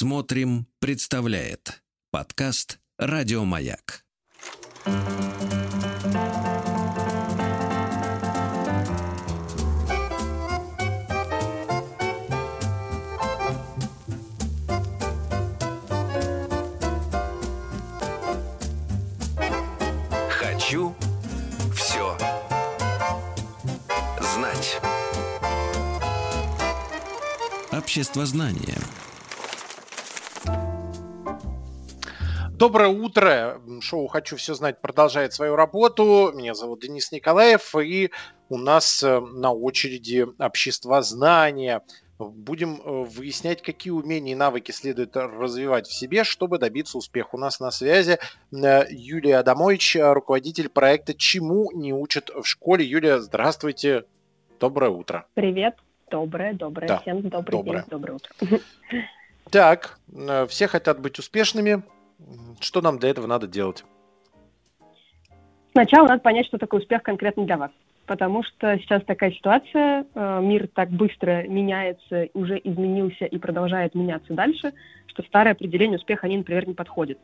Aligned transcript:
Смотрим, 0.00 0.68
представляет 0.78 1.82
подкаст 2.12 2.78
Радиомаяк. 2.98 4.04
Хочу 20.30 20.94
все 21.74 22.16
знать. 24.20 24.80
Общество 27.72 28.24
знания. 28.26 28.78
Доброе 32.58 32.88
утро. 32.88 33.60
Шоу 33.80 34.08
«Хочу 34.08 34.34
все 34.34 34.52
знать» 34.52 34.80
продолжает 34.80 35.32
свою 35.32 35.54
работу. 35.54 36.32
Меня 36.34 36.54
зовут 36.54 36.80
Денис 36.80 37.12
Николаев, 37.12 37.72
и 37.76 38.10
у 38.48 38.58
нас 38.58 39.00
э, 39.04 39.20
на 39.20 39.52
очереди 39.52 40.26
общество 40.40 41.00
знания. 41.02 41.82
Будем 42.18 42.80
э, 42.80 43.04
выяснять, 43.04 43.62
какие 43.62 43.92
умения 43.92 44.32
и 44.32 44.34
навыки 44.36 44.72
следует 44.72 45.16
развивать 45.16 45.86
в 45.86 45.94
себе, 45.94 46.24
чтобы 46.24 46.58
добиться 46.58 46.98
успеха. 46.98 47.28
У 47.36 47.38
нас 47.38 47.60
на 47.60 47.70
связи 47.70 48.18
э, 48.50 48.84
Юлия 48.90 49.36
Адамович, 49.36 49.96
руководитель 50.00 50.68
проекта 50.68 51.14
«Чему 51.14 51.70
не 51.70 51.92
учат 51.92 52.28
в 52.28 52.42
школе». 52.42 52.84
Юлия, 52.84 53.20
здравствуйте. 53.20 54.02
Доброе 54.58 54.90
утро. 54.90 55.26
Привет. 55.34 55.76
Доброе, 56.10 56.54
доброе. 56.54 56.88
Да. 56.88 56.98
Всем 57.02 57.20
добрый 57.20 57.56
доброе. 57.56 57.82
день, 57.82 57.88
доброе 57.88 58.14
утро. 58.14 58.60
Так, 59.50 59.98
все 60.48 60.66
хотят 60.66 61.00
быть 61.00 61.18
успешными, 61.18 61.82
что 62.60 62.80
нам 62.80 62.98
для 62.98 63.10
этого 63.10 63.26
надо 63.26 63.46
делать? 63.46 63.84
Сначала 65.72 66.08
надо 66.08 66.22
понять, 66.22 66.46
что 66.46 66.58
такое 66.58 66.80
успех 66.80 67.02
конкретно 67.02 67.44
для 67.44 67.56
вас. 67.56 67.70
Потому 68.06 68.42
что 68.42 68.78
сейчас 68.78 69.04
такая 69.04 69.32
ситуация, 69.32 70.06
э, 70.14 70.40
мир 70.42 70.66
так 70.68 70.88
быстро 70.88 71.46
меняется, 71.46 72.28
уже 72.32 72.58
изменился 72.64 73.26
и 73.26 73.38
продолжает 73.38 73.94
меняться 73.94 74.32
дальше, 74.32 74.72
что 75.06 75.22
старое 75.24 75.52
определение 75.52 75.98
успеха, 75.98 76.26
они, 76.26 76.38
например, 76.38 76.66
не 76.66 76.72
подходят. 76.72 77.18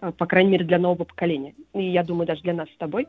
Э, 0.00 0.10
по 0.10 0.26
крайней 0.26 0.50
мере, 0.50 0.64
для 0.64 0.78
нового 0.78 1.04
поколения. 1.04 1.54
И 1.74 1.84
я 1.84 2.02
думаю, 2.02 2.26
даже 2.26 2.42
для 2.42 2.54
нас 2.54 2.68
с 2.70 2.76
тобой, 2.76 3.06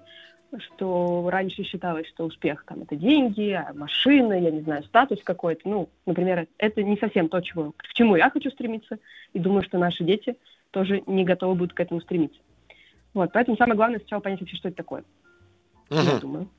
что 0.60 1.28
раньше 1.32 1.64
считалось, 1.64 2.08
что 2.10 2.26
успех 2.26 2.64
там 2.68 2.84
это 2.84 2.96
деньги, 2.96 3.52
а 3.52 3.74
машина, 3.74 4.34
я 4.34 4.52
не 4.52 4.62
знаю, 4.62 4.84
статус 4.84 5.20
какой-то. 5.24 5.68
Ну, 5.68 5.90
например, 6.06 6.48
это 6.60 6.84
не 6.84 6.98
совсем 6.98 7.30
то, 7.30 7.42
чего, 7.42 7.74
к 7.76 7.94
чему 7.94 8.16
я 8.16 8.30
хочу 8.30 8.52
стремиться. 8.52 9.00
И 9.34 9.40
думаю, 9.40 9.64
что 9.64 9.80
наши 9.80 10.04
дети 10.04 10.36
тоже 10.74 11.04
не 11.06 11.24
готовы 11.24 11.56
будут 11.56 11.74
к 11.74 11.80
этому 11.80 12.02
стремиться. 12.02 12.40
Вот, 13.14 13.32
поэтому 13.32 13.56
самое 13.56 13.78
главное 13.78 14.00
сначала 14.00 14.22
понять 14.22 14.42
вообще, 14.42 14.58
что 14.58 14.68
это 14.70 14.78
такое. 14.78 15.04
Угу. 15.90 16.00
Я 16.00 16.20
думаю. 16.20 16.50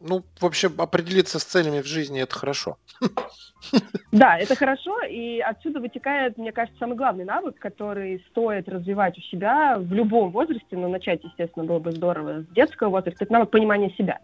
Ну, 0.00 0.22
в 0.38 0.44
общем, 0.44 0.74
определиться 0.78 1.38
с 1.38 1.44
целями 1.44 1.80
в 1.80 1.86
жизни 1.86 2.20
это 2.20 2.34
хорошо. 2.34 2.76
Да, 4.12 4.36
это 4.36 4.54
хорошо, 4.54 5.00
и 5.04 5.40
отсюда 5.40 5.80
вытекает, 5.80 6.36
мне 6.36 6.52
кажется, 6.52 6.78
самый 6.78 6.96
главный 6.96 7.24
навык, 7.24 7.58
который 7.58 8.22
стоит 8.30 8.68
развивать 8.68 9.16
у 9.16 9.22
себя 9.22 9.76
в 9.78 9.90
любом 9.94 10.30
возрасте, 10.30 10.76
но 10.76 10.88
начать, 10.88 11.24
естественно, 11.24 11.64
было 11.64 11.78
бы 11.78 11.92
здорово 11.92 12.42
с 12.42 12.46
детского 12.48 12.90
возраста, 12.90 13.24
это 13.24 13.32
навык 13.32 13.50
понимания 13.50 13.90
себя. 13.96 14.18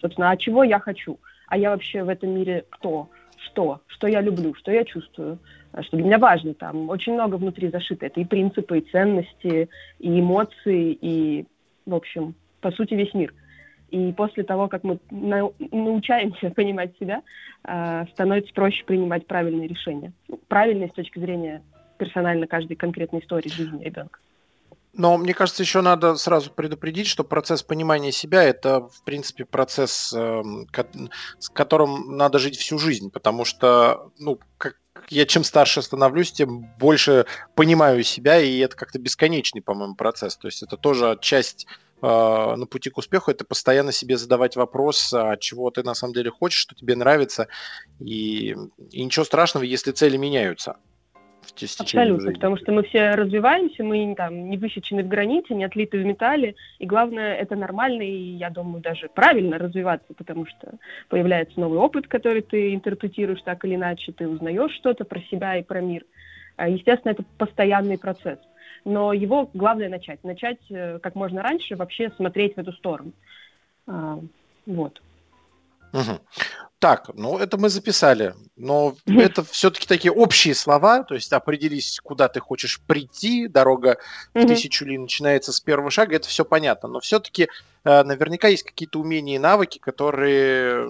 Собственно, 0.00 0.30
а 0.30 0.36
чего 0.38 0.64
я 0.64 0.78
хочу? 0.78 1.18
А 1.46 1.56
я 1.56 1.70
вообще 1.70 2.02
в 2.02 2.08
этом 2.08 2.30
мире 2.30 2.64
кто? 2.70 3.08
Что? 3.36 3.80
Что 3.86 4.06
я 4.06 4.20
люблю? 4.20 4.54
Что 4.54 4.72
я 4.72 4.84
чувствую? 4.84 5.38
А 5.72 5.82
что 5.82 5.96
для 5.96 6.06
меня 6.06 6.18
важно. 6.18 6.54
Там 6.54 6.88
очень 6.88 7.14
много 7.14 7.36
внутри 7.36 7.68
зашито. 7.68 8.06
Это 8.06 8.20
и 8.20 8.24
принципы, 8.24 8.78
и 8.78 8.90
ценности, 8.90 9.68
и 9.98 10.20
эмоции, 10.20 10.96
и, 11.00 11.46
в 11.84 11.94
общем, 11.94 12.34
по 12.60 12.70
сути, 12.70 12.94
весь 12.94 13.14
мир. 13.14 13.34
И 13.90 14.12
после 14.12 14.42
того, 14.42 14.68
как 14.68 14.82
мы 14.84 14.98
научаемся 15.10 16.50
понимать 16.56 16.96
себя, 16.98 17.22
а, 17.62 18.06
становится 18.12 18.52
проще 18.52 18.84
принимать 18.84 19.26
правильные 19.26 19.68
решения. 19.68 20.12
Правильные 20.48 20.88
с 20.88 20.92
точки 20.92 21.18
зрения 21.18 21.62
персонально 21.98 22.46
каждой 22.46 22.76
конкретной 22.76 23.20
истории 23.20 23.48
жизни 23.48 23.84
ребенка. 23.84 24.18
Но 24.98 25.18
мне 25.18 25.34
кажется, 25.34 25.62
еще 25.62 25.82
надо 25.82 26.16
сразу 26.16 26.50
предупредить, 26.50 27.06
что 27.06 27.22
процесс 27.22 27.62
понимания 27.62 28.12
себя 28.12 28.42
это, 28.42 28.88
в 28.88 29.02
принципе, 29.04 29.44
процесс, 29.44 30.12
эм, 30.14 30.66
с 31.38 31.50
которым 31.50 32.16
надо 32.16 32.38
жить 32.38 32.56
всю 32.56 32.78
жизнь, 32.78 33.10
потому 33.10 33.44
что, 33.44 34.10
ну, 34.18 34.40
как, 34.56 34.76
я 35.10 35.26
чем 35.26 35.44
старше 35.44 35.82
становлюсь, 35.82 36.32
тем 36.32 36.62
больше 36.78 37.26
понимаю 37.54 38.02
себя, 38.04 38.40
и 38.40 38.58
это 38.58 38.74
как-то 38.74 38.98
бесконечный, 38.98 39.60
по-моему, 39.60 39.96
процесс. 39.96 40.36
То 40.38 40.48
есть 40.48 40.62
это 40.62 40.78
тоже 40.78 41.18
часть 41.20 41.66
э, 42.00 42.06
на 42.06 42.66
пути 42.66 42.88
к 42.88 42.96
успеху, 42.96 43.30
это 43.30 43.44
постоянно 43.44 43.92
себе 43.92 44.16
задавать 44.16 44.56
вопрос, 44.56 45.12
а 45.12 45.36
чего 45.36 45.70
ты 45.70 45.82
на 45.82 45.92
самом 45.92 46.14
деле 46.14 46.30
хочешь, 46.30 46.60
что 46.60 46.74
тебе 46.74 46.96
нравится, 46.96 47.48
и, 48.00 48.56
и 48.90 49.04
ничего 49.04 49.26
страшного, 49.26 49.64
если 49.64 49.92
цели 49.92 50.16
меняются 50.16 50.76
Абсолютно, 51.80 52.32
потому 52.32 52.56
что 52.56 52.72
мы 52.72 52.82
все 52.82 53.10
развиваемся, 53.12 53.84
мы 53.84 54.14
там 54.16 54.50
не 54.50 54.56
высечены 54.56 55.02
в 55.02 55.08
граните, 55.08 55.54
не 55.54 55.64
отлиты 55.64 55.98
в 55.98 56.04
металле, 56.04 56.54
и 56.78 56.86
главное, 56.86 57.34
это 57.34 57.56
нормально, 57.56 58.02
и 58.02 58.36
я 58.36 58.50
думаю, 58.50 58.82
даже 58.82 59.08
правильно 59.08 59.58
развиваться, 59.58 60.12
потому 60.14 60.46
что 60.46 60.74
появляется 61.08 61.58
новый 61.60 61.78
опыт, 61.78 62.08
который 62.08 62.42
ты 62.42 62.74
интерпретируешь 62.74 63.42
так 63.42 63.64
или 63.64 63.74
иначе, 63.74 64.12
ты 64.12 64.28
узнаешь 64.28 64.72
что-то 64.72 65.04
про 65.04 65.20
себя 65.22 65.56
и 65.56 65.62
про 65.62 65.80
мир. 65.80 66.04
А, 66.56 66.68
естественно, 66.68 67.12
это 67.12 67.24
постоянный 67.38 67.98
процесс, 67.98 68.38
но 68.84 69.12
его 69.12 69.50
главное 69.52 69.88
начать, 69.88 70.22
начать 70.24 70.60
э, 70.70 70.98
как 71.00 71.14
можно 71.14 71.42
раньше 71.42 71.76
вообще 71.76 72.10
смотреть 72.16 72.54
в 72.54 72.58
эту 72.58 72.72
сторону. 72.72 73.12
А, 73.86 74.18
вот. 74.66 75.00
Угу. 75.92 76.20
Так, 76.86 77.10
ну 77.14 77.36
это 77.36 77.58
мы 77.58 77.68
записали, 77.68 78.34
но 78.54 78.94
это 79.06 79.42
все-таки 79.42 79.88
такие 79.88 80.12
общие 80.12 80.54
слова, 80.54 81.02
то 81.02 81.16
есть 81.16 81.32
определись, 81.32 81.98
куда 82.00 82.28
ты 82.28 82.38
хочешь 82.38 82.80
прийти, 82.80 83.48
дорога 83.48 83.98
в 84.32 84.46
тысячу 84.46 84.84
ли 84.84 84.96
начинается 84.96 85.52
с 85.52 85.58
первого 85.58 85.90
шага, 85.90 86.14
это 86.14 86.28
все 86.28 86.44
понятно, 86.44 86.88
но 86.88 87.00
все-таки 87.00 87.48
э, 87.82 88.02
наверняка 88.04 88.46
есть 88.46 88.62
какие-то 88.62 89.00
умения 89.00 89.34
и 89.34 89.40
навыки, 89.40 89.80
которые 89.80 90.88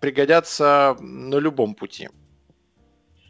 пригодятся 0.00 0.96
на 1.00 1.38
любом 1.38 1.74
пути. 1.74 2.08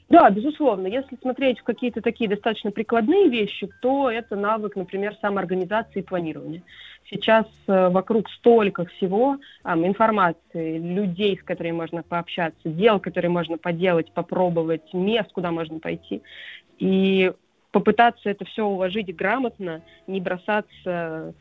Да, 0.09 0.31
безусловно. 0.31 0.87
Если 0.87 1.17
смотреть 1.21 1.59
в 1.59 1.65
какие-то 1.65 2.01
такие 2.01 2.31
достаточно 2.31 2.71
прикладные 2.71 3.29
вещи, 3.29 3.69
то 3.83 4.09
это 4.09 4.37
навык, 4.37 4.77
например, 4.77 5.17
самоорганизации 5.21 5.99
и 6.01 6.03
планирования. 6.03 6.63
Сейчас 7.11 7.47
э, 7.67 7.89
вокруг 7.89 8.31
столько 8.31 8.85
всего, 8.87 9.39
э, 9.65 9.69
информации, 9.75 10.79
людей, 10.79 11.37
с 11.37 11.43
которыми 11.43 11.73
можно 11.73 12.03
пообщаться, 12.05 12.69
дел, 12.69 13.01
которые 13.01 13.31
можно 13.31 13.59
поделать, 13.59 14.13
попробовать, 14.13 14.95
мест, 14.95 15.33
куда 15.33 15.51
можно 15.51 15.81
пойти. 15.81 16.23
И 16.79 17.33
попытаться 17.73 18.31
это 18.31 18.45
все 18.45 18.65
уложить 18.65 19.15
грамотно, 19.15 19.83
не 20.07 20.21
бросаться 20.21 21.35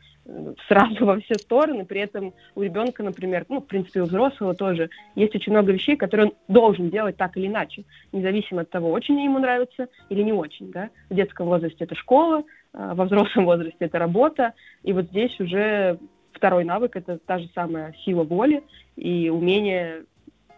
сразу 0.68 1.04
во 1.06 1.18
все 1.20 1.34
стороны, 1.34 1.84
при 1.84 2.00
этом 2.00 2.34
у 2.54 2.62
ребенка, 2.62 3.02
например, 3.02 3.46
ну, 3.48 3.60
в 3.60 3.66
принципе, 3.66 4.02
у 4.02 4.04
взрослого 4.04 4.54
тоже 4.54 4.90
есть 5.14 5.34
очень 5.34 5.52
много 5.52 5.72
вещей, 5.72 5.96
которые 5.96 6.28
он 6.28 6.34
должен 6.48 6.90
делать 6.90 7.16
так 7.16 7.36
или 7.36 7.46
иначе, 7.46 7.84
независимо 8.12 8.62
от 8.62 8.70
того, 8.70 8.90
очень 8.90 9.18
ему 9.20 9.38
нравится 9.38 9.88
или 10.08 10.22
не 10.22 10.32
очень, 10.32 10.70
да. 10.70 10.90
В 11.10 11.14
детском 11.14 11.46
возрасте 11.46 11.84
это 11.84 11.94
школа, 11.94 12.44
а, 12.72 12.94
во 12.94 13.04
взрослом 13.04 13.44
возрасте 13.46 13.76
это 13.80 13.98
работа, 13.98 14.54
и 14.82 14.92
вот 14.92 15.06
здесь 15.06 15.38
уже 15.40 15.98
второй 16.32 16.64
навык— 16.64 16.92
это 16.96 17.18
та 17.18 17.38
же 17.38 17.48
самая 17.54 17.94
сила 18.04 18.24
воли 18.24 18.62
и 18.96 19.30
умение 19.30 20.04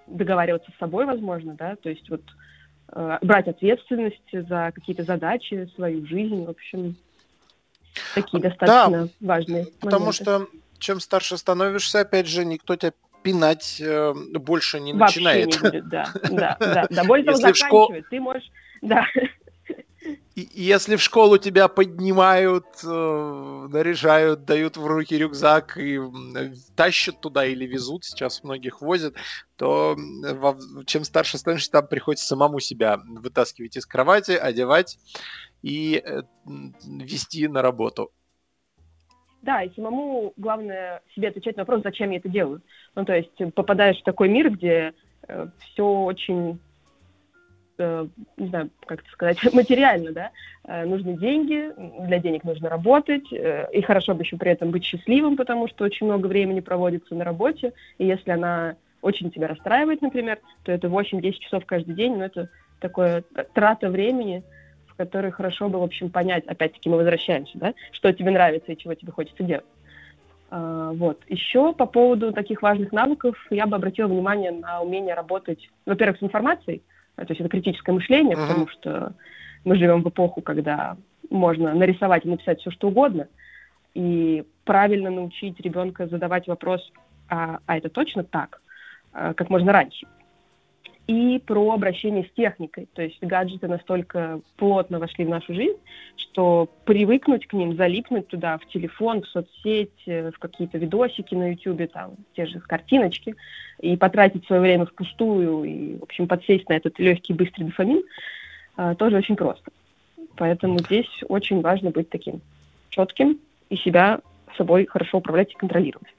договариваться 0.06 0.70
с 0.72 0.78
собой, 0.78 1.04
возможно, 1.04 1.54
да, 1.54 1.76
то 1.76 1.90
есть 1.90 2.08
вот 2.08 2.22
э, 2.92 3.18
брать 3.20 3.46
ответственность 3.46 4.32
за 4.32 4.72
какие-то 4.74 5.04
задачи, 5.04 5.68
свою 5.74 6.06
жизнь, 6.06 6.46
в 6.46 6.50
общем, 6.50 6.96
такие 8.14 8.42
достаточно 8.42 9.06
да, 9.06 9.08
важные. 9.20 9.66
Потому 9.80 10.06
моменты. 10.06 10.22
что 10.22 10.48
чем 10.78 11.00
старше 11.00 11.36
становишься, 11.36 12.00
опять 12.00 12.26
же, 12.26 12.44
никто 12.44 12.76
тебя 12.76 12.92
пинать 13.22 13.80
э, 13.80 14.14
больше 14.14 14.80
не 14.80 14.92
Вообще 14.92 15.20
начинает. 15.20 15.46
не 15.46 15.58
будет, 15.58 15.88
да, 15.88 16.08
да, 16.30 16.56
да. 16.60 16.86
Да, 16.88 17.04
более 17.04 17.26
того, 17.26 17.36
заканчивает. 17.36 17.66
Школ... 17.66 17.94
Ты 18.10 18.20
можешь, 18.20 18.50
да. 18.80 19.04
И, 20.34 20.48
если 20.54 20.94
в 20.94 21.02
школу 21.02 21.36
тебя 21.38 21.66
поднимают, 21.66 22.66
э, 22.84 23.66
наряжают, 23.70 24.44
дают 24.44 24.76
в 24.76 24.86
руки 24.86 25.18
рюкзак 25.18 25.76
и 25.78 26.00
тащат 26.76 27.20
туда 27.20 27.44
или 27.44 27.66
везут, 27.66 28.04
сейчас 28.04 28.44
многих 28.44 28.80
возят, 28.80 29.14
то 29.56 29.96
во, 29.96 30.56
чем 30.86 31.02
старше 31.02 31.38
становишься, 31.38 31.72
там 31.72 31.88
приходится 31.88 32.26
самому 32.26 32.60
себя 32.60 33.00
вытаскивать 33.04 33.76
из 33.76 33.84
кровати, 33.84 34.32
одевать 34.32 34.98
и 35.62 36.02
э, 36.04 36.22
вести 36.84 37.48
на 37.48 37.62
работу. 37.62 38.10
Да, 39.42 39.62
и 39.62 39.72
самому 39.74 40.32
главное 40.36 41.00
себе 41.14 41.28
отвечать 41.28 41.56
на 41.56 41.62
вопрос, 41.62 41.82
зачем 41.82 42.10
я 42.10 42.18
это 42.18 42.28
делаю. 42.28 42.60
Ну, 42.94 43.04
то 43.04 43.16
есть 43.16 43.54
попадаешь 43.54 44.00
в 44.00 44.04
такой 44.04 44.28
мир, 44.28 44.50
где 44.50 44.94
э, 45.28 45.46
все 45.58 45.86
очень 45.86 46.58
э, 47.78 48.06
не 48.36 48.48
знаю, 48.48 48.70
как 48.86 49.00
это 49.00 49.10
сказать, 49.10 49.38
материально, 49.52 50.12
да, 50.12 50.30
э, 50.64 50.84
нужны 50.84 51.16
деньги, 51.16 51.72
для 52.06 52.18
денег 52.18 52.44
нужно 52.44 52.68
работать, 52.68 53.32
э, 53.32 53.68
и 53.72 53.80
хорошо 53.80 54.14
бы 54.14 54.22
еще 54.22 54.36
при 54.36 54.50
этом 54.50 54.70
быть 54.70 54.84
счастливым, 54.84 55.36
потому 55.36 55.68
что 55.68 55.84
очень 55.84 56.06
много 56.06 56.26
времени 56.26 56.60
проводится 56.60 57.14
на 57.14 57.24
работе, 57.24 57.72
и 57.98 58.06
если 58.06 58.32
она 58.32 58.76
очень 59.00 59.30
тебя 59.30 59.46
расстраивает, 59.46 60.02
например, 60.02 60.40
то 60.64 60.72
это 60.72 60.88
8-10 60.88 61.32
часов 61.38 61.64
каждый 61.66 61.94
день, 61.94 62.16
но 62.16 62.24
это 62.24 62.50
такое 62.80 63.22
трата 63.54 63.90
времени, 63.90 64.42
которой 64.98 65.30
хорошо 65.30 65.68
бы, 65.68 65.78
в 65.78 65.82
общем, 65.82 66.10
понять, 66.10 66.44
опять-таки 66.46 66.90
мы 66.90 66.96
возвращаемся, 66.96 67.56
да, 67.56 67.74
что 67.92 68.12
тебе 68.12 68.30
нравится 68.30 68.72
и 68.72 68.76
чего 68.76 68.94
тебе 68.94 69.12
хочется 69.12 69.42
делать. 69.44 69.64
А, 70.50 70.92
вот. 70.92 71.22
Еще 71.28 71.72
по 71.72 71.86
поводу 71.86 72.32
таких 72.32 72.60
важных 72.62 72.92
навыков 72.92 73.36
я 73.50 73.66
бы 73.66 73.76
обратила 73.76 74.08
внимание 74.08 74.50
на 74.50 74.80
умение 74.82 75.14
работать, 75.14 75.70
во-первых, 75.86 76.18
с 76.18 76.22
информацией, 76.22 76.82
то 77.14 77.26
есть 77.28 77.40
это 77.40 77.48
критическое 77.48 77.92
мышление, 77.92 78.36
uh-huh. 78.36 78.46
потому 78.46 78.68
что 78.68 79.14
мы 79.64 79.76
живем 79.76 80.02
в 80.02 80.08
эпоху, 80.08 80.42
когда 80.42 80.96
можно 81.30 81.74
нарисовать 81.74 82.24
и 82.24 82.28
написать 82.28 82.60
все, 82.60 82.70
что 82.70 82.88
угодно, 82.88 83.28
и 83.94 84.44
правильно 84.64 85.10
научить 85.10 85.60
ребенка 85.60 86.06
задавать 86.08 86.48
вопрос, 86.48 86.92
а, 87.28 87.60
а 87.66 87.76
это 87.76 87.88
точно 87.88 88.24
так, 88.24 88.60
а, 89.12 89.34
как 89.34 89.48
можно 89.48 89.72
раньше 89.72 90.06
и 91.08 91.38
про 91.38 91.72
обращение 91.72 92.24
с 92.24 92.30
техникой. 92.36 92.86
То 92.92 93.02
есть 93.02 93.18
гаджеты 93.22 93.66
настолько 93.66 94.40
плотно 94.56 94.98
вошли 94.98 95.24
в 95.24 95.30
нашу 95.30 95.54
жизнь, 95.54 95.78
что 96.16 96.68
привыкнуть 96.84 97.46
к 97.46 97.54
ним, 97.54 97.76
залипнуть 97.76 98.28
туда, 98.28 98.58
в 98.58 98.66
телефон, 98.66 99.22
в 99.22 99.26
соцсеть, 99.28 100.02
э, 100.06 100.30
в 100.30 100.38
какие-то 100.38 100.76
видосики 100.76 101.34
на 101.34 101.52
YouTube, 101.52 101.90
там, 101.90 102.12
те 102.34 102.44
же 102.44 102.60
картиночки, 102.60 103.34
и 103.80 103.96
потратить 103.96 104.46
свое 104.46 104.60
время 104.60 104.84
впустую, 104.84 105.64
и, 105.64 105.96
в 105.96 106.02
общем, 106.02 106.28
подсесть 106.28 106.68
на 106.68 106.74
этот 106.74 106.98
легкий, 106.98 107.32
быстрый 107.32 107.64
дофамин, 107.64 108.02
э, 108.76 108.94
тоже 108.98 109.16
очень 109.16 109.36
просто. 109.36 109.72
Поэтому 110.36 110.78
здесь 110.78 111.08
очень 111.28 111.62
важно 111.62 111.90
быть 111.90 112.10
таким 112.10 112.42
четким 112.90 113.38
и 113.70 113.76
себя 113.76 114.20
собой 114.58 114.84
хорошо 114.84 115.18
управлять 115.18 115.52
и 115.52 115.56
контролировать. 115.56 116.14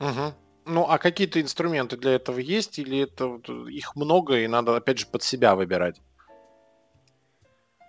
Угу. 0.00 0.34
Ну, 0.66 0.86
а 0.88 0.98
какие-то 0.98 1.40
инструменты 1.40 1.96
для 1.96 2.12
этого 2.12 2.38
есть, 2.38 2.78
или 2.78 3.00
это 3.00 3.40
их 3.68 3.96
много, 3.96 4.38
и 4.38 4.46
надо, 4.46 4.76
опять 4.76 4.98
же, 4.98 5.06
под 5.06 5.22
себя 5.22 5.54
выбирать? 5.54 6.00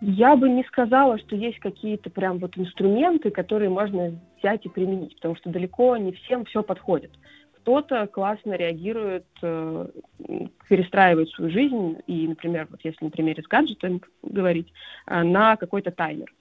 Я 0.01 0.35
бы 0.35 0.49
не 0.49 0.63
сказала, 0.63 1.19
что 1.19 1.35
есть 1.35 1.59
какие-то 1.59 2.09
прям 2.09 2.39
вот 2.39 2.57
инструменты, 2.57 3.29
которые 3.29 3.69
можно 3.69 4.19
взять 4.39 4.65
и 4.65 4.69
применить, 4.69 5.15
потому 5.15 5.35
что 5.35 5.51
далеко 5.51 5.95
не 5.97 6.11
всем 6.11 6.43
все 6.45 6.63
подходит. 6.63 7.11
Кто-то 7.57 8.07
классно 8.07 8.53
реагирует, 8.53 9.27
э, 9.43 9.87
перестраивает 10.67 11.29
свою 11.29 11.51
жизнь, 11.51 11.97
и, 12.07 12.27
например, 12.27 12.67
вот 12.71 12.79
если 12.83 13.05
на 13.05 13.11
примере 13.11 13.43
с 13.43 13.47
гаджетом 13.47 14.01
говорить, 14.23 14.73
э, 15.05 15.21
на 15.21 15.55
какой-то 15.55 15.91
таймер 15.91 16.33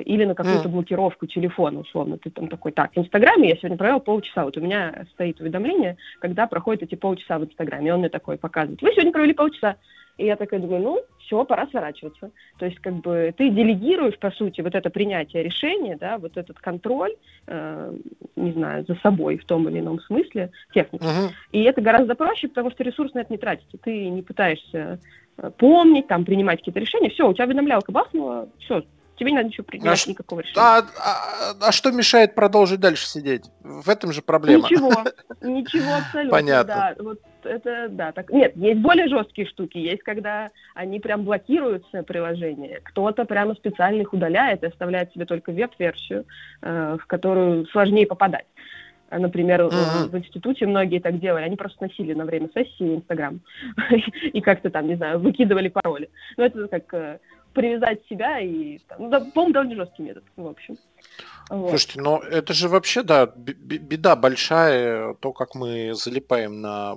или 0.00 0.24
на 0.24 0.34
какую-то 0.34 0.68
блокировку 0.68 1.26
телефона, 1.26 1.80
условно. 1.80 2.18
Ты 2.18 2.30
там 2.30 2.48
такой, 2.48 2.72
так, 2.72 2.92
в 2.94 2.98
Инстаграме 2.98 3.50
я 3.50 3.56
сегодня 3.56 3.76
провел 3.76 4.00
полчаса, 4.00 4.44
вот 4.44 4.56
у 4.56 4.60
меня 4.60 5.06
стоит 5.12 5.40
уведомление, 5.40 5.96
когда 6.20 6.46
проходят 6.46 6.82
эти 6.82 6.94
полчаса 6.94 7.38
в 7.38 7.44
Инстаграме, 7.44 7.88
и 7.88 7.90
он 7.90 8.00
мне 8.00 8.08
такой 8.08 8.38
показывает, 8.38 8.82
вы 8.82 8.92
сегодня 8.92 9.12
провели 9.12 9.32
полчаса. 9.32 9.76
И 10.18 10.24
я 10.24 10.36
такая 10.36 10.60
думаю, 10.60 10.82
ну, 10.82 11.00
все, 11.18 11.44
пора 11.44 11.66
сворачиваться. 11.66 12.30
То 12.58 12.66
есть, 12.66 12.78
как 12.78 12.94
бы, 12.94 13.34
ты 13.36 13.50
делегируешь, 13.50 14.18
по 14.18 14.30
сути, 14.30 14.60
вот 14.62 14.74
это 14.74 14.88
принятие 14.88 15.42
решения, 15.42 15.96
да, 15.96 16.18
вот 16.18 16.36
этот 16.36 16.58
контроль, 16.58 17.14
э, 17.46 17.94
не 18.34 18.52
знаю, 18.52 18.84
за 18.88 18.94
собой 18.96 19.36
в 19.36 19.44
том 19.44 19.68
или 19.68 19.80
ином 19.80 20.00
смысле, 20.00 20.52
техники. 20.72 21.02
Uh-huh. 21.02 21.30
И 21.52 21.62
это 21.62 21.80
гораздо 21.80 22.14
проще, 22.14 22.48
потому 22.48 22.70
что 22.70 22.82
ресурс 22.82 23.12
на 23.14 23.20
это 23.20 23.32
не 23.32 23.38
тратите. 23.38 23.76
Ты 23.82 24.08
не 24.08 24.22
пытаешься 24.22 25.00
э, 25.36 25.50
помнить, 25.58 26.06
там, 26.06 26.24
принимать 26.24 26.60
какие-то 26.60 26.80
решения. 26.80 27.10
Все, 27.10 27.28
у 27.28 27.34
тебя 27.34 27.44
уведомлялка 27.44 27.92
бахнула, 27.92 28.48
все, 28.58 28.84
Тебе 29.16 29.30
не 29.30 29.36
надо 29.36 29.48
ничего 29.48 29.64
принимать, 29.64 30.06
а 30.06 30.10
никакого 30.10 30.40
решения. 30.40 30.60
А, 30.60 30.78
а, 30.78 31.54
а 31.60 31.72
что 31.72 31.90
мешает 31.90 32.34
продолжить 32.34 32.80
дальше 32.80 33.06
сидеть? 33.06 33.44
В 33.62 33.88
этом 33.88 34.12
же 34.12 34.22
проблема. 34.22 34.64
Ничего, 34.64 34.92
ничего 35.42 35.94
абсолютно. 35.94 36.30
Понятно. 36.30 36.74
Да, 36.74 37.02
вот 37.02 37.20
это, 37.44 37.88
да, 37.88 38.12
так. 38.12 38.30
Нет, 38.30 38.54
есть 38.56 38.80
более 38.80 39.08
жесткие 39.08 39.46
штуки. 39.48 39.78
Есть, 39.78 40.02
когда 40.02 40.50
они 40.74 41.00
прям 41.00 41.24
блокируются 41.24 42.02
приложение. 42.02 42.80
Кто-то 42.82 43.24
прямо 43.24 43.54
специально 43.54 44.02
их 44.02 44.12
удаляет 44.12 44.62
и 44.62 44.66
оставляет 44.66 45.12
себе 45.12 45.24
только 45.24 45.50
веб-версию, 45.50 46.26
э, 46.60 46.98
в 47.00 47.06
которую 47.06 47.66
сложнее 47.68 48.06
попадать. 48.06 48.46
Например, 49.10 49.62
uh-huh. 49.62 50.08
в 50.08 50.18
институте 50.18 50.66
многие 50.66 50.98
так 50.98 51.20
делали. 51.20 51.44
Они 51.44 51.56
просто 51.56 51.84
носили 51.84 52.12
на 52.12 52.24
время 52.24 52.48
сессии 52.52 52.96
Инстаграм 52.96 53.40
и 54.32 54.40
как-то 54.40 54.68
там, 54.70 54.88
не 54.88 54.96
знаю, 54.96 55.20
выкидывали 55.20 55.68
пароли. 55.68 56.10
Но 56.36 56.44
это 56.44 56.66
как 56.66 56.92
э, 56.92 57.18
привязать 57.56 58.04
себя 58.06 58.38
и, 58.38 58.78
ну, 58.98 59.08
да, 59.08 59.20
по-моему, 59.20 59.54
довольно 59.54 59.76
жесткий 59.76 60.02
метод, 60.02 60.24
в 60.36 60.46
общем. 60.46 60.76
Вот. 61.48 61.70
Слушайте, 61.70 62.02
ну 62.02 62.18
это 62.18 62.52
же 62.52 62.68
вообще, 62.68 63.02
да, 63.02 63.26
беда 63.34 64.14
большая, 64.14 65.14
то, 65.14 65.32
как 65.32 65.54
мы 65.54 65.94
залипаем 65.94 66.60
на 66.60 66.96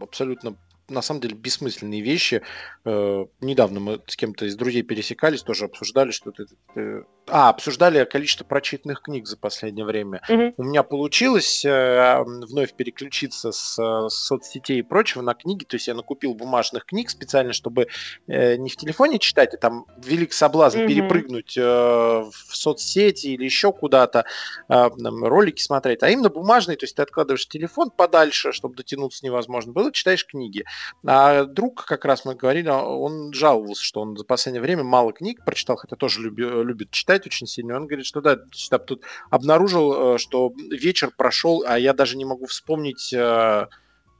абсолютно 0.00 0.56
на 0.88 1.02
самом 1.02 1.20
деле 1.20 1.36
бессмысленные 1.36 2.00
вещи. 2.00 2.42
Э, 2.84 3.26
недавно 3.40 3.78
мы 3.78 4.00
с 4.06 4.16
кем-то 4.16 4.46
из 4.46 4.56
друзей 4.56 4.82
пересекались, 4.82 5.42
тоже 5.42 5.66
обсуждали, 5.66 6.10
что 6.10 6.32
ты, 6.32 6.46
ты 6.74 7.04
а, 7.30 7.48
обсуждали 7.48 8.04
количество 8.04 8.44
прочитанных 8.44 9.02
книг 9.02 9.26
за 9.26 9.36
последнее 9.36 9.84
время. 9.84 10.20
Угу. 10.28 10.54
У 10.56 10.62
меня 10.64 10.82
получилось 10.82 11.64
э, 11.64 12.22
вновь 12.24 12.74
переключиться 12.74 13.52
с, 13.52 13.76
с 13.76 14.14
соцсетей 14.14 14.80
и 14.80 14.82
прочего 14.82 15.22
на 15.22 15.34
книги. 15.34 15.64
То 15.64 15.76
есть 15.76 15.88
я 15.88 15.94
накупил 15.94 16.34
бумажных 16.34 16.86
книг 16.86 17.10
специально, 17.10 17.52
чтобы 17.52 17.88
э, 18.26 18.56
не 18.56 18.68
в 18.68 18.76
телефоне 18.76 19.18
читать, 19.18 19.54
а 19.54 19.56
там 19.56 19.86
велик 19.98 20.32
соблазн 20.32 20.80
угу. 20.80 20.88
перепрыгнуть 20.88 21.56
э, 21.56 21.62
в 21.62 22.56
соцсети 22.56 23.28
или 23.28 23.44
еще 23.44 23.72
куда-то, 23.72 24.24
э, 24.68 24.88
ролики 25.22 25.62
смотреть, 25.62 26.02
а 26.02 26.10
именно 26.10 26.28
бумажные. 26.28 26.76
То 26.76 26.84
есть 26.84 26.96
ты 26.96 27.02
откладываешь 27.02 27.46
телефон 27.48 27.90
подальше, 27.90 28.52
чтобы 28.52 28.74
дотянуться 28.74 29.24
невозможно 29.24 29.72
было, 29.72 29.92
читаешь 29.92 30.26
книги. 30.26 30.64
А 31.06 31.44
друг, 31.44 31.84
как 31.84 32.04
раз 32.04 32.24
мы 32.24 32.34
говорили, 32.34 32.68
он 32.68 33.32
жаловался, 33.32 33.82
что 33.82 34.00
он 34.00 34.16
за 34.16 34.24
последнее 34.24 34.62
время 34.62 34.84
мало 34.84 35.12
книг 35.12 35.44
прочитал, 35.44 35.76
хотя 35.76 35.96
тоже 35.96 36.22
люби, 36.22 36.42
любит 36.42 36.90
читать 36.90 37.19
читать 37.20 37.26
очень 37.26 37.46
сильно. 37.46 37.76
Он 37.76 37.86
говорит, 37.86 38.06
что 38.06 38.20
да, 38.20 38.36
тут 38.78 39.04
обнаружил, 39.30 40.14
э, 40.14 40.18
что 40.18 40.52
вечер 40.70 41.10
прошел, 41.16 41.64
а 41.66 41.78
я 41.78 41.92
даже 41.92 42.16
не 42.16 42.24
могу 42.24 42.46
вспомнить, 42.46 43.12
э, 43.12 43.66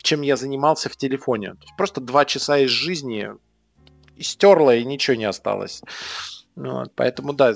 чем 0.02 0.22
я 0.22 0.36
занимался 0.36 0.88
в 0.88 0.96
телефоне. 0.96 1.54
Просто 1.76 2.00
два 2.00 2.24
часа 2.24 2.58
из 2.58 2.70
жизни 2.70 3.30
стерла 4.18 4.74
и 4.74 4.84
ничего 4.84 5.16
не 5.16 5.24
осталось. 5.24 5.82
Вот, 6.56 6.92
поэтому, 6.94 7.32
да, 7.32 7.54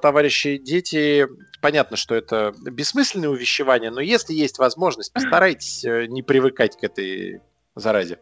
товарищи 0.00 0.58
дети, 0.58 1.26
понятно, 1.60 1.96
что 1.96 2.14
это 2.14 2.52
бессмысленное 2.62 3.30
увещевание, 3.30 3.90
но 3.90 4.00
если 4.00 4.32
есть 4.32 4.58
возможность, 4.58 5.12
постарайтесь 5.12 5.84
э, 5.84 6.06
не 6.06 6.22
привыкать 6.22 6.76
к 6.76 6.84
этой 6.84 7.40
заразе. 7.74 8.18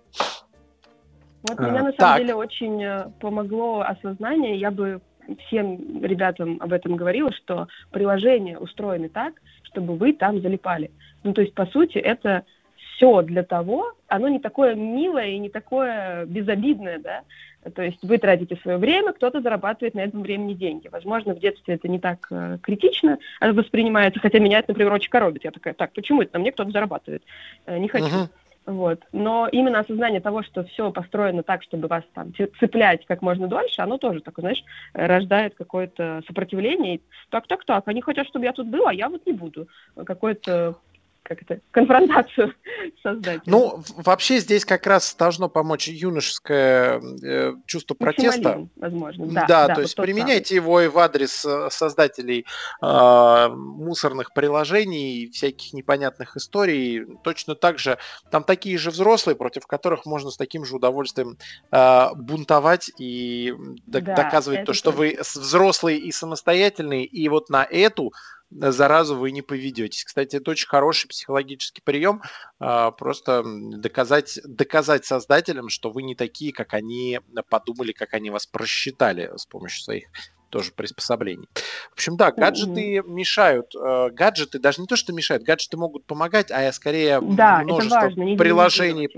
Вот 1.48 1.58
а, 1.58 1.62
меня 1.62 1.82
на 1.82 1.92
самом 1.92 1.96
так. 1.96 2.18
деле 2.18 2.34
очень 2.36 3.10
помогло 3.18 3.80
осознание. 3.80 4.58
Я 4.58 4.70
бы 4.70 5.02
всем 5.46 6.04
ребятам 6.04 6.58
об 6.60 6.72
этом 6.72 6.96
говорила, 6.96 7.32
что 7.32 7.68
приложения 7.90 8.58
устроены 8.58 9.08
так, 9.08 9.34
чтобы 9.64 9.96
вы 9.96 10.12
там 10.12 10.40
залипали. 10.40 10.90
Ну, 11.22 11.32
то 11.32 11.40
есть, 11.40 11.54
по 11.54 11.66
сути, 11.66 11.98
это 11.98 12.44
все 12.76 13.22
для 13.22 13.42
того, 13.42 13.94
оно 14.08 14.28
не 14.28 14.38
такое 14.38 14.74
милое 14.74 15.28
и 15.28 15.38
не 15.38 15.48
такое 15.48 16.26
безобидное, 16.26 16.98
да, 16.98 17.22
то 17.70 17.82
есть 17.82 17.98
вы 18.02 18.18
тратите 18.18 18.56
свое 18.56 18.76
время, 18.76 19.12
кто-то 19.12 19.40
зарабатывает 19.40 19.94
на 19.94 20.00
этом 20.00 20.22
времени 20.22 20.54
деньги. 20.54 20.88
Возможно, 20.88 21.34
в 21.34 21.38
детстве 21.38 21.74
это 21.74 21.86
не 21.86 22.00
так 22.00 22.26
э, 22.30 22.58
критично 22.60 23.18
воспринимается, 23.40 24.18
хотя 24.18 24.40
меня 24.40 24.58
это, 24.58 24.70
например, 24.70 24.92
очень 24.92 25.10
коробит. 25.10 25.44
Я 25.44 25.52
такая, 25.52 25.74
так, 25.74 25.92
почему 25.92 26.22
это 26.22 26.34
на 26.34 26.40
мне 26.40 26.50
кто-то 26.50 26.72
зарабатывает? 26.72 27.22
Э, 27.66 27.78
не 27.78 27.86
хочу. 27.86 28.06
Uh-huh. 28.06 28.28
Вот. 28.66 29.02
Но 29.12 29.48
именно 29.50 29.80
осознание 29.80 30.20
того, 30.20 30.42
что 30.42 30.64
все 30.64 30.92
построено 30.92 31.42
так, 31.42 31.62
чтобы 31.62 31.88
вас 31.88 32.04
там 32.14 32.32
цеплять 32.60 33.04
как 33.06 33.20
можно 33.20 33.48
дольше, 33.48 33.82
оно 33.82 33.98
тоже 33.98 34.20
такое, 34.20 34.42
знаешь, 34.42 34.64
рождает 34.92 35.54
какое-то 35.54 36.22
сопротивление. 36.26 37.00
Так, 37.30 37.46
так, 37.46 37.64
так, 37.64 37.88
они 37.88 38.00
хотят, 38.02 38.26
чтобы 38.28 38.44
я 38.44 38.52
тут 38.52 38.68
была, 38.68 38.90
а 38.90 38.94
я 38.94 39.08
вот 39.08 39.26
не 39.26 39.32
буду. 39.32 39.68
Какое-то 40.06 40.76
как 41.22 41.42
это, 41.42 41.60
конфронтацию 41.70 42.54
создать. 43.02 43.42
Ну, 43.46 43.82
вообще 43.96 44.38
здесь 44.38 44.64
как 44.64 44.86
раз 44.86 45.14
должно 45.14 45.48
помочь 45.48 45.88
юношеское 45.88 47.00
э, 47.22 47.54
чувство 47.66 47.94
протеста. 47.94 48.66
Возможно, 48.76 49.26
да. 49.26 49.46
Да, 49.46 49.66
да 49.68 49.74
то 49.76 49.80
есть 49.82 49.96
применяйте 49.96 50.56
самый. 50.56 50.62
его 50.62 50.80
и 50.80 50.88
в 50.88 50.98
адрес 50.98 51.44
э, 51.44 51.68
создателей 51.70 52.44
э, 52.82 53.48
мусорных 53.48 54.34
приложений, 54.34 55.30
всяких 55.32 55.72
непонятных 55.72 56.36
историй. 56.36 57.06
Точно 57.22 57.54
так 57.54 57.78
же, 57.78 57.98
там 58.30 58.42
такие 58.42 58.76
же 58.76 58.90
взрослые, 58.90 59.36
против 59.36 59.66
которых 59.66 60.06
можно 60.06 60.30
с 60.30 60.36
таким 60.36 60.64
же 60.64 60.76
удовольствием 60.76 61.38
э, 61.70 62.14
бунтовать 62.16 62.90
и 62.98 63.54
да, 63.86 64.00
доказывать 64.00 64.64
то, 64.64 64.72
что 64.72 64.90
вы 64.90 65.18
взрослые 65.20 65.98
и 65.98 66.10
самостоятельные, 66.10 67.04
и 67.04 67.28
вот 67.28 67.48
на 67.48 67.64
эту 67.64 68.12
заразу 68.58 69.16
вы 69.16 69.30
не 69.30 69.42
поведетесь. 69.42 70.04
Кстати, 70.04 70.36
это 70.36 70.50
очень 70.50 70.68
хороший 70.68 71.08
психологический 71.08 71.82
прием, 71.82 72.22
а, 72.58 72.90
просто 72.90 73.42
доказать, 73.44 74.38
доказать 74.44 75.04
создателям, 75.04 75.68
что 75.68 75.90
вы 75.90 76.02
не 76.02 76.14
такие, 76.14 76.52
как 76.52 76.74
они 76.74 77.20
подумали, 77.48 77.92
как 77.92 78.14
они 78.14 78.30
вас 78.30 78.46
просчитали 78.46 79.30
с 79.36 79.46
помощью 79.46 79.82
своих 79.82 80.08
тоже 80.50 80.70
приспособлений. 80.70 81.48
В 81.90 81.94
общем, 81.94 82.16
да, 82.18 82.30
гаджеты 82.30 82.98
mm-hmm. 82.98 83.08
мешают. 83.08 83.74
Э, 83.74 84.10
гаджеты 84.10 84.58
даже 84.58 84.82
не 84.82 84.86
то, 84.86 84.96
что 84.96 85.14
мешают, 85.14 85.44
гаджеты 85.44 85.78
могут 85.78 86.04
помогать, 86.04 86.50
а 86.50 86.70
скорее 86.72 87.20
да, 87.22 87.62
множество 87.62 88.00
важно, 88.00 88.36
приложений. 88.36 89.08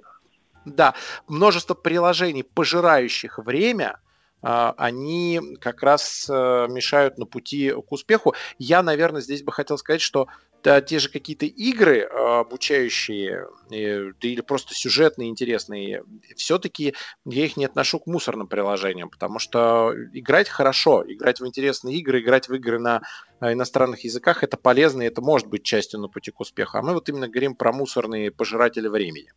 Да, 0.64 0.95
множество 1.26 1.75
приложений, 1.75 2.45
пожирающих 2.45 3.38
время, 3.38 3.99
они 4.45 5.41
как 5.61 5.83
раз 5.83 6.29
э, 6.29 6.33
мешают 6.69 7.19
на 7.19 7.27
пути 7.27 7.71
к 7.71 7.93
успеху. 7.93 8.35
Я, 8.59 8.83
наверное, 8.83 9.21
здесь 9.21 9.43
бы 9.43 9.53
хотел 9.53 9.79
сказать, 9.79 10.01
что 10.01 10.29
да, 10.65 10.81
те 10.81 10.99
же 10.99 11.11
какие-то 11.11 11.45
игры 11.45 11.99
э, 11.99 12.07
обучающие 12.41 13.47
или 13.71 14.41
просто 14.41 14.75
сюжетные, 14.75 15.29
интересные, 15.29 16.03
все-таки 16.37 16.95
я 17.27 17.45
их 17.45 17.59
не 17.59 17.67
отношу 17.67 18.01
к 18.01 18.07
мусорным 18.07 18.47
приложениям, 18.47 19.11
потому 19.11 19.39
что 19.39 19.93
играть 20.15 20.49
хорошо, 20.49 21.05
играть 21.07 21.41
в 21.41 21.47
интересные 21.47 21.97
игры, 21.97 22.21
играть 22.21 22.49
в 22.49 22.55
игры 22.55 22.79
на 22.79 23.03
э, 23.41 23.53
иностранных 23.53 24.05
языках, 24.05 24.43
это 24.43 24.57
полезно, 24.57 25.03
и 25.03 25.07
это 25.07 25.21
может 25.21 25.49
быть 25.49 25.65
частью 25.65 26.01
на 26.01 26.09
пути 26.09 26.31
к 26.31 26.41
успеху. 26.41 26.79
А 26.79 26.83
мы 26.83 26.95
вот 26.95 27.09
именно 27.11 27.29
говорим 27.29 27.55
про 27.55 27.71
мусорные 27.71 28.31
пожиратели 28.31 28.89
времени. 28.89 29.33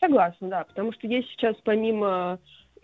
Согласна, 0.00 0.48
да, 0.48 0.64
потому 0.64 0.92
что 0.92 1.06
есть 1.06 1.30
сейчас 1.30 1.56
помимо 1.64 2.38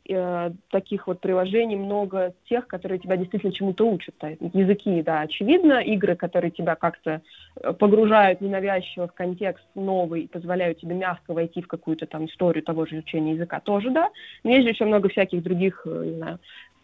Э, 0.08 0.50
таких 0.70 1.06
вот 1.06 1.20
приложений 1.20 1.76
много 1.76 2.34
тех, 2.48 2.66
которые 2.66 2.98
тебя 2.98 3.16
действительно 3.16 3.52
чему-то 3.52 3.88
учат. 3.88 4.14
Языки, 4.52 5.00
да, 5.00 5.20
очевидно, 5.20 5.80
игры, 5.80 6.16
которые 6.16 6.50
тебя 6.50 6.74
как-то 6.74 7.22
э, 7.60 7.72
погружают 7.72 8.40
ненавязчиво 8.40 9.06
в 9.06 9.12
контекст 9.12 9.64
новый, 9.76 10.26
позволяют 10.26 10.80
тебе 10.80 10.96
мягко 10.96 11.32
войти 11.32 11.62
в 11.62 11.68
какую-то 11.68 12.06
там 12.06 12.26
историю 12.26 12.64
того 12.64 12.84
же 12.84 12.96
изучения 12.96 13.34
языка, 13.34 13.60
тоже, 13.60 13.90
да. 13.90 14.10
Но 14.42 14.50
есть 14.50 14.68
еще 14.68 14.86
много 14.86 15.08
всяких 15.08 15.40
других, 15.44 15.82
э, 15.86 16.04
не 16.06 16.16
знаю, 16.16 16.40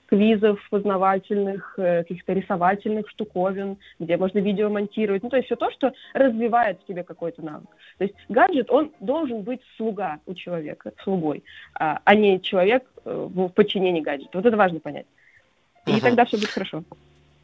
квизов 0.09 0.59
познавательных, 0.71 1.75
э, 1.79 2.03
каких-то 2.03 2.33
рисовательных 2.33 3.09
штуковин, 3.11 3.77
где 3.99 4.17
можно 4.17 4.39
видео 4.39 4.71
монтировать. 4.71 5.23
Ну, 5.23 5.29
то 5.29 5.37
есть 5.37 5.47
все 5.47 5.57
то, 5.57 5.71
что 5.71 5.93
развивает 6.15 6.81
в 6.81 6.87
тебе 6.87 7.05
какой-то 7.05 7.43
навык. 7.43 7.69
То 7.99 8.05
есть 8.05 8.15
гаджет, 8.29 8.71
он 8.71 8.93
должен 9.01 9.43
быть 9.43 9.61
слуга 9.77 10.19
у 10.27 10.35
человека, 10.35 10.93
слугой, 11.05 11.45
а, 11.75 12.01
а 12.05 12.15
не 12.15 12.41
человек 12.41 12.85
э, 13.05 13.29
в 13.29 13.49
подчинении 13.51 14.01
гаджета. 14.01 14.39
Вот 14.39 14.47
это 14.47 14.57
важно 14.57 14.81
понять. 14.81 15.07
И 15.87 15.93
угу. 15.93 16.01
тогда 16.01 16.25
все 16.25 16.39
будет 16.39 16.51
хорошо. 16.51 16.85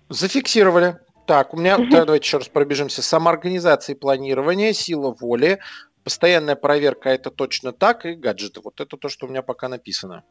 Зафиксировали. 0.08 0.96
Так, 1.26 1.54
у 1.54 1.56
меня, 1.56 1.78
давайте 1.78 2.26
еще 2.26 2.38
раз 2.38 2.48
пробежимся. 2.48 3.02
Самоорганизация 3.02 3.94
и 3.94 3.98
планирование, 3.98 4.74
сила 4.74 5.14
воли, 5.18 5.58
постоянная 6.02 6.54
проверка, 6.54 7.08
это 7.08 7.30
точно 7.30 7.72
так, 7.72 8.04
и 8.04 8.14
гаджеты. 8.14 8.60
Вот 8.62 8.80
это 8.80 8.96
то, 8.96 9.08
что 9.08 9.26
у 9.26 9.30
меня 9.30 9.42
пока 9.42 9.68
написано. 9.68 10.22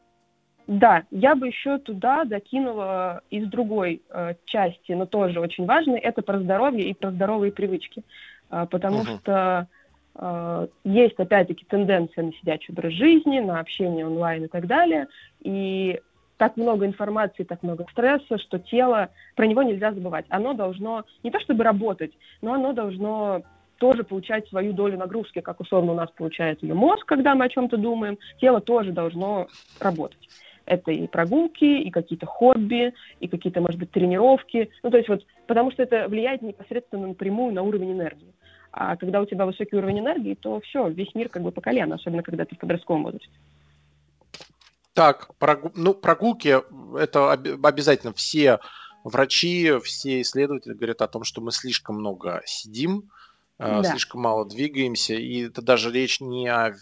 Да, 0.66 1.04
я 1.10 1.34
бы 1.34 1.48
еще 1.48 1.78
туда 1.78 2.24
докинула 2.24 3.20
из 3.30 3.46
другой 3.48 4.00
э, 4.08 4.34
части, 4.46 4.92
но 4.92 5.04
тоже 5.04 5.40
очень 5.40 5.66
важной, 5.66 5.98
это 5.98 6.22
про 6.22 6.38
здоровье 6.38 6.88
и 6.88 6.94
про 6.94 7.10
здоровые 7.10 7.52
привычки, 7.52 8.02
э, 8.50 8.66
потому 8.70 9.00
угу. 9.00 9.06
что 9.06 9.68
э, 10.14 10.66
есть 10.84 11.18
опять-таки 11.18 11.66
тенденция 11.68 12.24
на 12.24 12.32
сидячий 12.32 12.72
образ 12.72 12.94
жизни, 12.94 13.40
на 13.40 13.60
общение 13.60 14.06
онлайн 14.06 14.44
и 14.44 14.48
так 14.48 14.66
далее, 14.66 15.08
и 15.40 16.00
так 16.38 16.56
много 16.56 16.86
информации, 16.86 17.44
так 17.44 17.62
много 17.62 17.84
стресса, 17.92 18.38
что 18.38 18.58
тело, 18.58 19.10
про 19.36 19.46
него 19.46 19.62
нельзя 19.62 19.92
забывать. 19.92 20.24
Оно 20.30 20.54
должно 20.54 21.04
не 21.22 21.30
то 21.30 21.40
чтобы 21.40 21.62
работать, 21.62 22.12
но 22.40 22.54
оно 22.54 22.72
должно 22.72 23.42
тоже 23.78 24.02
получать 24.02 24.48
свою 24.48 24.72
долю 24.72 24.96
нагрузки, 24.96 25.40
как 25.40 25.60
условно 25.60 25.92
у 25.92 25.94
нас 25.94 26.10
получает 26.10 26.62
ее 26.62 26.72
мозг, 26.72 27.04
когда 27.04 27.34
мы 27.34 27.44
о 27.44 27.48
чем-то 27.50 27.76
думаем, 27.76 28.18
тело 28.40 28.60
тоже 28.60 28.92
должно 28.92 29.48
работать. 29.78 30.28
Это 30.66 30.90
и 30.92 31.06
прогулки, 31.06 31.64
и 31.64 31.90
какие-то 31.90 32.26
хобби, 32.26 32.94
и 33.20 33.28
какие-то, 33.28 33.60
может 33.60 33.78
быть, 33.78 33.90
тренировки. 33.90 34.70
Ну, 34.82 34.90
то 34.90 34.96
есть 34.96 35.08
вот, 35.08 35.24
потому 35.46 35.70
что 35.72 35.82
это 35.82 36.08
влияет 36.08 36.42
непосредственно 36.42 37.08
напрямую 37.08 37.54
на 37.54 37.62
уровень 37.62 37.92
энергии. 37.92 38.34
А 38.72 38.96
когда 38.96 39.20
у 39.20 39.26
тебя 39.26 39.46
высокий 39.46 39.76
уровень 39.76 40.00
энергии, 40.00 40.34
то 40.34 40.60
все, 40.60 40.88
весь 40.88 41.14
мир 41.14 41.28
как 41.28 41.42
бы 41.42 41.52
по 41.52 41.60
колено, 41.60 41.94
особенно 41.94 42.22
когда 42.22 42.44
ты 42.44 42.56
в 42.56 42.58
подростковом 42.58 43.04
возрасте. 43.04 43.30
Так, 44.94 45.34
прогу... 45.38 45.70
ну, 45.74 45.94
прогулки– 45.94 46.56
это 46.98 47.32
об... 47.32 47.66
обязательно 47.66 48.12
все 48.12 48.58
врачи, 49.04 49.78
все 49.82 50.22
исследователи 50.22 50.72
говорят 50.72 51.02
о 51.02 51.08
том, 51.08 51.24
что 51.24 51.40
мы 51.40 51.52
слишком 51.52 51.96
много 51.96 52.42
сидим, 52.46 53.10
э, 53.58 53.82
да. 53.82 53.84
слишком 53.84 54.22
мало 54.22 54.44
двигаемся, 54.48 55.14
и 55.14 55.46
это 55.46 55.62
даже 55.62 55.92
речь 55.92 56.20
не 56.20 56.48
о 56.48 56.74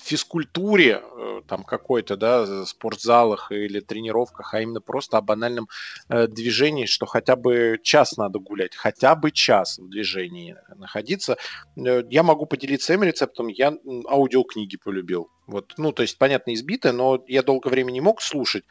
физкультуре, 0.00 1.02
э, 1.02 1.33
там 1.46 1.64
какой-то, 1.64 2.16
да, 2.16 2.64
спортзалах 2.64 3.52
или 3.52 3.80
тренировках, 3.80 4.54
а 4.54 4.60
именно 4.60 4.80
просто 4.80 5.18
о 5.18 5.20
банальном 5.20 5.68
э, 6.08 6.26
движении, 6.26 6.86
что 6.86 7.06
хотя 7.06 7.36
бы 7.36 7.78
час 7.82 8.16
надо 8.16 8.38
гулять, 8.38 8.74
хотя 8.74 9.14
бы 9.14 9.30
час 9.30 9.78
в 9.78 9.88
движении 9.88 10.56
находиться. 10.76 11.36
Э, 11.76 12.02
я 12.08 12.22
могу 12.22 12.46
поделиться 12.46 12.86
своим 12.86 13.04
рецептом, 13.04 13.48
я 13.48 13.76
аудиокниги 14.08 14.76
полюбил. 14.76 15.30
Вот, 15.46 15.74
ну, 15.76 15.92
то 15.92 16.02
есть, 16.02 16.16
понятно, 16.16 16.54
избито, 16.54 16.92
но 16.92 17.22
я 17.26 17.42
долгое 17.42 17.70
время 17.70 17.90
не 17.90 18.00
мог 18.00 18.22
слушать 18.22 18.64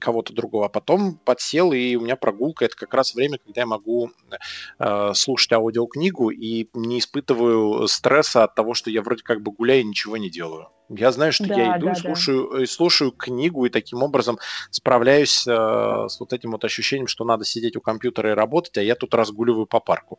кого-то 0.00 0.32
другого, 0.32 0.66
а 0.66 0.68
потом 0.68 1.18
подсел, 1.24 1.72
и 1.72 1.96
у 1.96 2.00
меня 2.00 2.16
прогулка 2.16 2.64
это 2.64 2.76
как 2.76 2.94
раз 2.94 3.14
время, 3.14 3.38
когда 3.38 3.62
я 3.62 3.66
могу 3.66 4.10
э, 4.78 5.12
слушать 5.14 5.52
аудиокнигу 5.52 6.30
и 6.30 6.68
не 6.74 6.98
испытываю 6.98 7.86
стресса 7.88 8.44
от 8.44 8.54
того, 8.54 8.74
что 8.74 8.90
я 8.90 9.02
вроде 9.02 9.22
как 9.22 9.42
бы 9.42 9.52
гуляю 9.52 9.82
и 9.82 9.84
ничего 9.84 10.16
не 10.16 10.30
делаю. 10.30 10.68
Я 10.88 11.12
знаю, 11.12 11.32
что 11.32 11.46
да, 11.46 11.54
я 11.54 11.78
иду 11.78 11.86
да, 11.86 11.92
и 11.92 11.94
слушаю, 11.94 12.50
да. 12.58 12.66
слушаю 12.66 13.10
книгу, 13.10 13.64
и 13.64 13.70
таким 13.70 14.02
образом 14.02 14.38
справляюсь 14.70 15.46
э, 15.46 15.50
с 15.52 16.20
вот 16.20 16.32
этим 16.32 16.52
вот 16.52 16.64
ощущением, 16.64 17.06
что 17.06 17.24
надо 17.24 17.44
сидеть 17.44 17.76
у 17.76 17.80
компьютера 17.80 18.32
и 18.32 18.34
работать, 18.34 18.76
а 18.78 18.82
я 18.82 18.94
тут 18.94 19.14
разгуливаю 19.14 19.66
по 19.66 19.80
парку. 19.80 20.18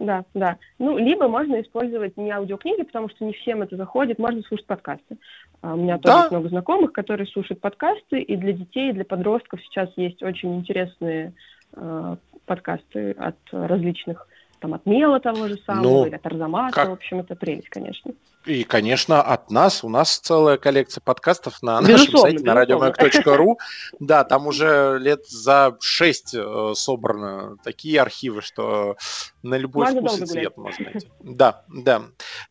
Да, 0.00 0.24
да. 0.32 0.56
Ну, 0.78 0.96
либо 0.96 1.28
можно 1.28 1.60
использовать 1.60 2.16
не 2.16 2.30
аудиокниги, 2.30 2.84
потому 2.84 3.10
что 3.10 3.24
не 3.24 3.34
всем 3.34 3.60
это 3.60 3.76
заходит, 3.76 4.18
можно 4.18 4.42
слушать 4.42 4.66
подкасты. 4.66 5.18
А 5.60 5.74
у 5.74 5.76
меня 5.76 5.98
тоже 5.98 6.22
да. 6.22 6.28
много 6.30 6.48
знакомых, 6.48 6.92
которые 6.92 7.26
слушают 7.26 7.60
подкасты, 7.60 8.22
и 8.22 8.34
для 8.36 8.54
детей, 8.54 8.90
и 8.90 8.92
для 8.94 9.04
подростков 9.04 9.60
сейчас 9.62 9.90
есть 9.96 10.22
очень 10.22 10.56
интересные 10.56 11.34
э, 11.74 12.16
подкасты 12.46 13.12
от 13.12 13.36
различных 13.52 14.26
там 14.60 14.74
от 14.74 14.86
Мела 14.86 15.20
того 15.20 15.48
же 15.48 15.58
самого, 15.66 15.82
ну, 15.82 16.06
или 16.06 16.14
от 16.14 16.26
Арзамаса, 16.26 16.74
как... 16.74 16.88
в 16.88 16.92
общем, 16.92 17.20
это 17.20 17.34
прелесть, 17.34 17.68
конечно. 17.68 18.12
И, 18.46 18.64
конечно, 18.64 19.22
от 19.22 19.50
нас, 19.50 19.84
у 19.84 19.88
нас 19.88 20.18
целая 20.18 20.56
коллекция 20.56 21.02
подкастов 21.02 21.62
на 21.62 21.80
нашем 21.80 22.16
сайте, 22.16 22.44
на 22.44 22.62
radiomac.ru. 22.62 23.56
Да, 24.00 24.24
там 24.24 24.46
уже 24.46 24.98
лет 25.00 25.26
за 25.26 25.76
шесть 25.80 26.34
э, 26.34 26.72
собраны 26.74 27.56
такие 27.64 28.00
архивы, 28.00 28.40
что 28.40 28.96
на 29.42 29.56
любой 29.56 29.92
можно 29.92 30.08
вкус 30.08 30.20
и 30.20 30.26
цвет 30.26 30.56
можно 30.56 30.84
найти. 30.84 31.10
Да, 31.20 31.64
да. 31.68 32.02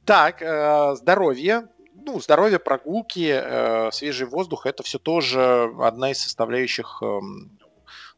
Так, 0.05 0.41
э, 0.41 0.95
здоровье, 0.95 1.69
ну, 2.05 2.19
здоровье, 2.19 2.59
прогулки, 2.59 3.29
э, 3.31 3.91
свежий 3.91 4.27
воздух– 4.27 4.65
это 4.67 4.83
все 4.83 4.99
тоже 4.99 5.71
одна 5.79 6.11
из 6.11 6.19
составляющих 6.19 7.01
э, 7.01 7.19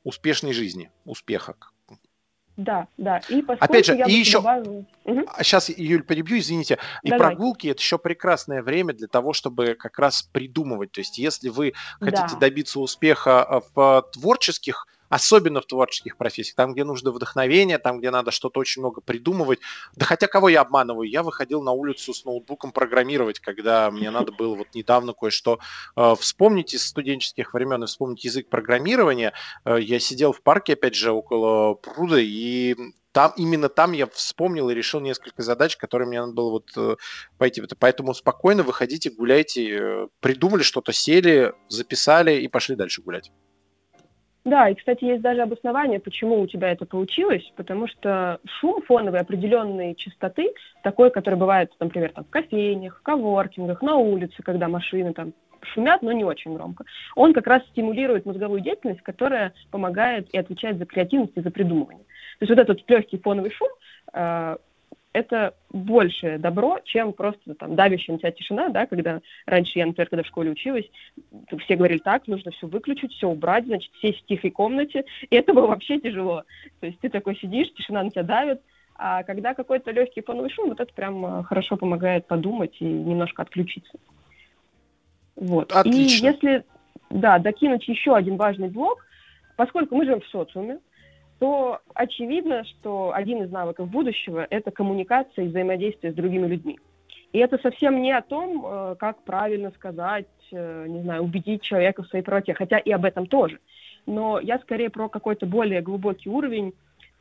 успешной 0.03 0.53
жизни, 0.53 0.91
успеха, 1.05 1.55
да, 2.57 2.87
да. 2.97 3.21
И 3.29 3.43
Опять 3.59 3.85
же, 3.85 3.97
и 3.97 4.11
еще... 4.11 4.39
Добавила... 4.39 4.85
Угу. 5.05 5.25
Сейчас, 5.41 5.69
Юль, 5.69 6.03
перебью, 6.03 6.37
извините. 6.37 6.77
И 7.01 7.09
Давай. 7.09 7.29
прогулки– 7.29 7.67
это 7.69 7.79
еще 7.79 7.97
прекрасное 7.97 8.61
время 8.61 8.93
для 8.93 9.07
того, 9.07 9.33
чтобы 9.33 9.75
как 9.75 9.97
раз 9.97 10.23
придумывать. 10.23 10.91
То 10.91 11.01
есть, 11.01 11.17
если 11.17 11.49
вы 11.49 11.73
хотите 11.99 12.33
да. 12.33 12.37
добиться 12.39 12.79
успеха 12.79 13.47
э, 13.49 13.61
в 13.73 14.05
творческих 14.13 14.87
особенно 15.11 15.59
в 15.59 15.65
творческих 15.65 16.17
профессиях, 16.17 16.55
там, 16.55 16.73
где 16.73 16.85
нужно 16.85 17.11
вдохновение, 17.11 17.77
там, 17.77 17.99
где 17.99 18.09
надо 18.09 18.31
что-то 18.31 18.61
очень 18.61 18.81
много 18.81 19.01
придумывать. 19.01 19.59
Да 19.93 20.05
хотя 20.05 20.27
кого 20.27 20.47
я 20.47 20.61
обманываю? 20.61 21.07
Я 21.07 21.21
выходил 21.21 21.61
на 21.61 21.73
улицу 21.73 22.13
с 22.13 22.23
ноутбуком 22.23 22.71
программировать, 22.71 23.39
когда 23.39 23.91
мне 23.91 24.09
надо 24.09 24.31
было 24.31 24.55
вот 24.55 24.67
недавно 24.73 25.13
кое-что 25.13 25.59
э, 25.97 26.15
вспомнить 26.17 26.73
из 26.73 26.87
студенческих 26.87 27.53
времен 27.53 27.83
и 27.83 27.87
вспомнить 27.87 28.23
язык 28.23 28.47
программирования. 28.49 29.33
Э, 29.65 29.77
я 29.79 29.99
сидел 29.99 30.31
в 30.31 30.41
парке, 30.41 30.73
опять 30.73 30.95
же, 30.95 31.11
около 31.11 31.73
пруда, 31.73 32.17
и 32.19 32.75
там, 33.11 33.33
именно 33.35 33.67
там 33.67 33.91
я 33.91 34.07
вспомнил 34.07 34.69
и 34.69 34.73
решил 34.73 35.01
несколько 35.01 35.43
задач, 35.43 35.75
которые 35.75 36.07
мне 36.07 36.21
надо 36.21 36.31
было 36.31 36.51
вот 36.51 36.71
э, 36.77 36.95
пойти. 37.37 37.61
Поэтому 37.77 38.13
спокойно 38.13 38.63
выходите, 38.63 39.09
гуляйте, 39.09 39.77
э, 39.77 40.07
придумали 40.21 40.63
что-то, 40.63 40.93
сели, 40.93 41.53
записали 41.67 42.39
и 42.39 42.47
пошли 42.47 42.77
дальше 42.77 43.01
гулять. 43.01 43.29
Да, 44.43 44.69
и, 44.69 44.75
кстати, 44.75 45.03
есть 45.03 45.21
даже 45.21 45.41
обоснование, 45.41 45.99
почему 45.99 46.41
у 46.41 46.47
тебя 46.47 46.71
это 46.71 46.85
получилось, 46.85 47.43
потому 47.55 47.87
что 47.87 48.39
шум 48.45 48.81
фоновой 48.81 49.19
определенной 49.19 49.93
частоты, 49.93 50.51
такой, 50.83 51.11
который 51.11 51.35
бывает, 51.35 51.71
например, 51.79 52.11
там, 52.11 52.23
в 52.23 52.29
кофейнях, 52.29 52.97
в 52.97 53.03
коворкингах, 53.03 53.83
на 53.83 53.97
улице, 53.97 54.41
когда 54.41 54.67
машины 54.67 55.13
там 55.13 55.33
шумят, 55.61 56.01
но 56.01 56.11
не 56.11 56.23
очень 56.23 56.55
громко. 56.55 56.85
Он 57.15 57.33
как 57.33 57.45
раз 57.45 57.63
стимулирует 57.67 58.25
мозговую 58.25 58.61
деятельность, 58.61 59.01
которая 59.01 59.53
помогает 59.69 60.27
и 60.33 60.39
отвечает 60.39 60.79
за 60.79 60.87
креативность 60.87 61.33
и 61.35 61.41
за 61.41 61.51
придумывание. 61.51 62.03
То 62.39 62.45
есть 62.45 62.49
вот 62.49 62.59
этот 62.59 62.89
легкий 62.89 63.19
фоновый 63.19 63.51
шум 63.51 63.69
э, 64.13 64.57
это 65.13 65.55
больше 65.69 66.37
добро, 66.37 66.79
чем 66.83 67.13
просто 67.13 67.55
там 67.55 67.75
давящая 67.75 68.15
на 68.15 68.19
тебя 68.19 68.31
тишина, 68.31 68.69
да, 68.69 68.85
когда 68.85 69.21
раньше 69.45 69.79
я, 69.79 69.85
например, 69.85 70.09
когда 70.09 70.23
в 70.23 70.27
школе 70.27 70.51
училась, 70.51 70.89
все 71.59 71.75
говорили 71.75 71.99
так, 71.99 72.27
нужно 72.27 72.51
все 72.51 72.67
выключить, 72.67 73.13
все 73.13 73.27
убрать, 73.27 73.65
значит, 73.65 73.91
сесть 74.01 74.23
в 74.23 74.25
тихой 74.25 74.51
комнате, 74.51 75.05
и 75.29 75.35
это 75.35 75.53
было 75.53 75.67
вообще 75.67 75.99
тяжело. 75.99 76.43
То 76.79 76.87
есть 76.87 76.99
ты 76.99 77.09
такой 77.09 77.35
сидишь, 77.35 77.73
тишина 77.73 78.03
на 78.03 78.09
тебя 78.09 78.23
давит, 78.23 78.61
а 78.95 79.23
когда 79.23 79.53
какой-то 79.53 79.91
легкий 79.91 80.21
фоновый 80.21 80.51
шум, 80.51 80.69
вот 80.69 80.79
это 80.79 80.93
прям 80.93 81.25
э, 81.25 81.43
хорошо 81.43 81.75
помогает 81.75 82.27
подумать 82.27 82.75
и 82.79 82.85
немножко 82.85 83.41
отключиться. 83.41 83.97
Вот. 85.35 85.71
Отлично. 85.71 86.27
И 86.27 86.31
если, 86.31 86.65
да, 87.09 87.39
докинуть 87.39 87.87
еще 87.87 88.15
один 88.15 88.37
важный 88.37 88.69
блок, 88.69 89.05
поскольку 89.57 89.95
мы 89.95 90.05
живем 90.05 90.21
в 90.21 90.27
социуме, 90.27 90.79
то 91.41 91.81
очевидно, 91.95 92.63
что 92.65 93.13
один 93.15 93.41
из 93.41 93.49
навыков 93.49 93.89
будущего– 93.89 94.45
это 94.51 94.69
коммуникация 94.69 95.45
и 95.45 95.47
взаимодействие 95.47 96.13
с 96.13 96.15
другими 96.15 96.45
людьми. 96.45 96.79
И 97.33 97.39
это 97.39 97.57
совсем 97.57 97.99
не 98.03 98.11
о 98.11 98.21
том, 98.21 98.63
э, 98.63 98.95
как 98.99 99.23
правильно 99.23 99.71
сказать, 99.71 100.27
э, 100.51 100.85
не 100.87 101.01
знаю, 101.01 101.23
убедить 101.23 101.63
человека 101.63 102.03
в 102.03 102.07
своей 102.09 102.23
правоте, 102.23 102.53
хотя 102.53 102.77
и 102.77 102.91
об 102.91 103.05
этом 103.05 103.25
тоже. 103.25 103.57
Но 104.05 104.39
я 104.39 104.59
скорее 104.59 104.91
про 104.91 105.09
какой-то 105.09 105.47
более 105.47 105.81
глубокий 105.81 106.29
уровень 106.29 106.75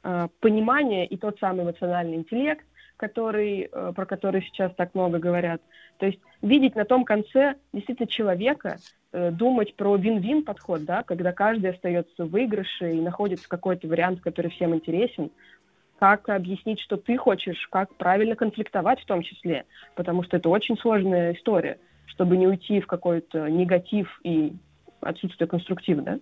э, 0.05 0.29
понимания 0.41 1.07
и 1.07 1.17
тот 1.17 1.39
самый 1.39 1.65
эмоциональный 1.65 2.17
интеллект, 2.17 2.67
который, 2.99 3.71
про 3.71 4.05
который 4.05 4.43
сейчас 4.43 4.71
так 4.75 4.95
много 4.95 5.19
говорят. 5.19 5.63
То 5.97 6.05
есть 6.05 6.21
видеть 6.43 6.75
на 6.75 6.85
том 6.85 7.05
конце 7.05 7.57
действительно 7.73 8.09
человека, 8.09 8.79
Э, 9.13 9.33
думать 9.33 9.75
про 9.75 9.97
вин-вин 9.97 10.45
подход, 10.45 10.85
да, 10.85 11.03
когда 11.03 11.33
каждый 11.33 11.71
остается 11.71 12.25
в 12.25 12.31
выигрыше 12.31 12.93
и 12.93 13.01
находится 13.01 13.49
какой-то 13.49 13.89
вариант, 13.89 14.21
который 14.21 14.53
всем 14.53 14.73
интересен, 14.73 15.33
как 15.99 16.29
объяснить, 16.29 16.79
что 16.79 16.97
ты 16.97 17.17
хочешь, 17.17 17.67
как 17.73 17.93
правильно 17.97 18.37
конфликтовать 18.37 19.01
в 19.01 19.07
том 19.07 19.23
числе, 19.23 19.65
потому 19.97 20.23
что 20.23 20.37
это 20.37 20.49
очень 20.49 20.79
сложная 20.79 21.33
история, 21.33 21.79
чтобы 22.07 22.37
не 22.37 22.47
уйти 22.47 22.81
в 22.81 22.87
какой-то 22.87 23.49
негатив 23.51 24.21
и 24.23 24.53
отсутствие 25.01 25.49
конструктива, 25.49 26.03
да? 26.03 26.19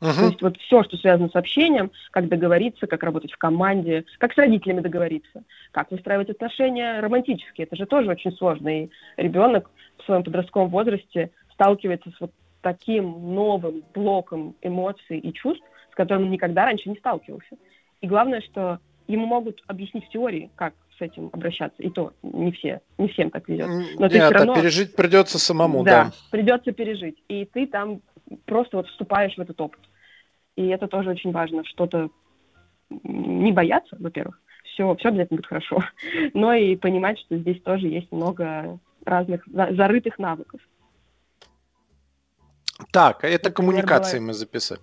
Uh-huh. 0.00 0.14
То 0.14 0.26
есть 0.26 0.42
вот 0.42 0.56
все, 0.58 0.82
что 0.82 0.96
связано 0.96 1.28
с 1.28 1.36
общением, 1.36 1.90
как 2.10 2.28
договориться, 2.28 2.86
как 2.86 3.02
работать 3.02 3.32
в 3.32 3.38
команде, 3.38 4.04
как 4.18 4.34
с 4.34 4.36
родителями 4.36 4.80
договориться, 4.80 5.42
как 5.72 5.90
выстраивать 5.90 6.30
отношения 6.30 7.00
романтические, 7.00 7.66
это 7.66 7.76
же 7.76 7.86
тоже 7.86 8.10
очень 8.10 8.32
сложно. 8.32 8.84
И 8.84 8.90
ребенок 9.16 9.70
в 9.98 10.04
своем 10.04 10.22
подростковом 10.22 10.68
возрасте 10.68 11.30
сталкивается 11.52 12.10
с 12.10 12.20
вот 12.20 12.30
таким 12.60 13.34
новым 13.34 13.84
блоком 13.94 14.54
эмоций 14.60 15.18
и 15.18 15.32
чувств, 15.32 15.64
с 15.92 15.94
которым 15.94 16.24
он 16.24 16.30
никогда 16.30 16.64
раньше 16.64 16.90
не 16.90 16.96
сталкивался. 16.96 17.56
И 18.00 18.06
главное, 18.06 18.40
что 18.42 18.80
ему 19.08 19.26
могут 19.26 19.62
объяснить 19.66 20.04
в 20.06 20.08
теории, 20.10 20.50
как 20.56 20.74
с 20.98 21.00
этим 21.00 21.30
обращаться. 21.32 21.82
И 21.82 21.90
то 21.90 22.12
не 22.22 22.52
все, 22.52 22.80
не 22.98 23.08
всем 23.08 23.30
так 23.30 23.48
везет. 23.48 23.68
Но 23.68 24.06
Нет, 24.06 24.12
ты 24.12 24.18
все 24.20 24.30
равно... 24.30 24.54
пережить 24.56 24.96
придется 24.96 25.38
самому, 25.38 25.84
да. 25.84 26.06
Да, 26.06 26.12
придется 26.30 26.72
пережить. 26.72 27.22
И 27.28 27.44
ты 27.44 27.66
там 27.66 28.00
просто 28.44 28.78
вот 28.78 28.88
вступаешь 28.88 29.36
в 29.36 29.40
этот 29.40 29.60
опыт. 29.60 29.80
И 30.56 30.66
это 30.68 30.88
тоже 30.88 31.10
очень 31.10 31.32
важно, 31.32 31.64
что-то 31.64 32.10
не 32.90 33.52
бояться, 33.52 33.96
во-первых, 33.98 34.40
все, 34.64 34.94
все 34.96 35.08
обязательно 35.08 35.36
будет 35.36 35.46
хорошо, 35.46 35.82
но 36.34 36.54
и 36.54 36.76
понимать, 36.76 37.18
что 37.20 37.36
здесь 37.36 37.60
тоже 37.62 37.88
есть 37.88 38.10
много 38.10 38.78
разных 39.04 39.46
зарытых 39.46 40.18
навыков. 40.18 40.60
Так, 42.92 43.24
это 43.24 43.50
коммуникации 43.50 44.18
мы 44.18 44.34
записали. 44.34 44.80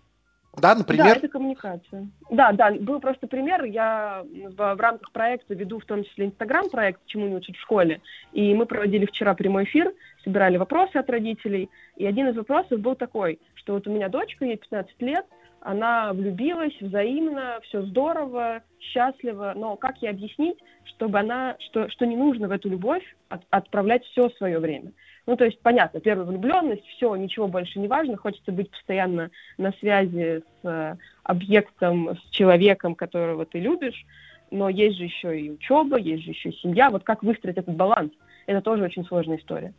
Да, 0.55 0.75
например? 0.75 1.05
Да, 1.05 1.11
это 1.15 1.27
коммуникация. 1.27 2.07
Да, 2.29 2.51
да, 2.51 2.71
был 2.71 2.99
просто 2.99 3.25
пример. 3.25 3.63
Я 3.63 4.23
в, 4.23 4.75
в 4.75 4.79
рамках 4.79 5.11
проекта 5.11 5.55
веду 5.55 5.79
в 5.79 5.85
том 5.85 6.03
числе 6.03 6.27
Инстаграм-проект 6.27 7.01
«Чему 7.07 7.27
не 7.27 7.35
учат 7.35 7.55
в 7.55 7.61
школе». 7.61 8.01
И 8.33 8.53
мы 8.53 8.67
проводили 8.67 9.07
вчера 9.07 9.33
прямой 9.33 9.63
эфир, 9.63 9.91
собирали 10.23 10.57
вопросы 10.57 10.97
от 10.97 11.09
родителей. 11.09 11.71
И 11.97 12.05
один 12.05 12.27
из 12.27 12.35
вопросов 12.35 12.79
был 12.79 12.95
такой, 12.95 13.39
что 13.55 13.73
вот 13.73 13.87
у 13.87 13.91
меня 13.91 14.09
дочка, 14.09 14.45
ей 14.45 14.57
15 14.57 15.01
лет, 15.01 15.25
она 15.63 16.11
влюбилась 16.13 16.79
взаимно, 16.81 17.59
все 17.63 17.81
здорово, 17.83 18.61
счастливо, 18.79 19.53
но 19.55 19.75
как 19.77 19.97
ей 20.01 20.09
объяснить, 20.09 20.57
чтобы 20.83 21.19
она, 21.19 21.55
что, 21.59 21.89
что 21.89 22.05
не 22.05 22.17
нужно 22.17 22.47
в 22.47 22.51
эту 22.51 22.69
любовь 22.69 23.03
от, 23.29 23.41
отправлять 23.49 24.03
все 24.05 24.29
свое 24.31 24.59
время? 24.59 24.91
Ну, 25.25 25.37
то 25.37 25.45
есть, 25.45 25.59
понятно, 25.61 26.01
первая 26.01 26.27
влюбленность, 26.27 26.85
все, 26.87 27.15
ничего 27.15 27.47
больше 27.47 27.79
не 27.79 27.87
важно, 27.87 28.17
хочется 28.17 28.51
быть 28.51 28.69
постоянно 28.71 29.31
на 29.57 29.71
связи 29.79 30.41
с 30.41 30.67
э, 30.67 30.95
объектом, 31.23 32.17
с 32.17 32.29
человеком, 32.31 32.93
которого 32.93 33.45
ты 33.45 33.59
любишь, 33.59 34.05
но 34.51 34.67
есть 34.67 34.97
же 34.97 35.05
еще 35.05 35.39
и 35.39 35.49
учеба, 35.49 35.97
есть 35.97 36.23
же 36.23 36.31
еще 36.31 36.49
и 36.49 36.57
семья. 36.57 36.89
Вот 36.89 37.03
как 37.03 37.23
выстроить 37.23 37.57
этот 37.57 37.75
баланс? 37.75 38.11
Это 38.47 38.61
тоже 38.61 38.83
очень 38.83 39.05
сложная 39.05 39.37
история. 39.37 39.73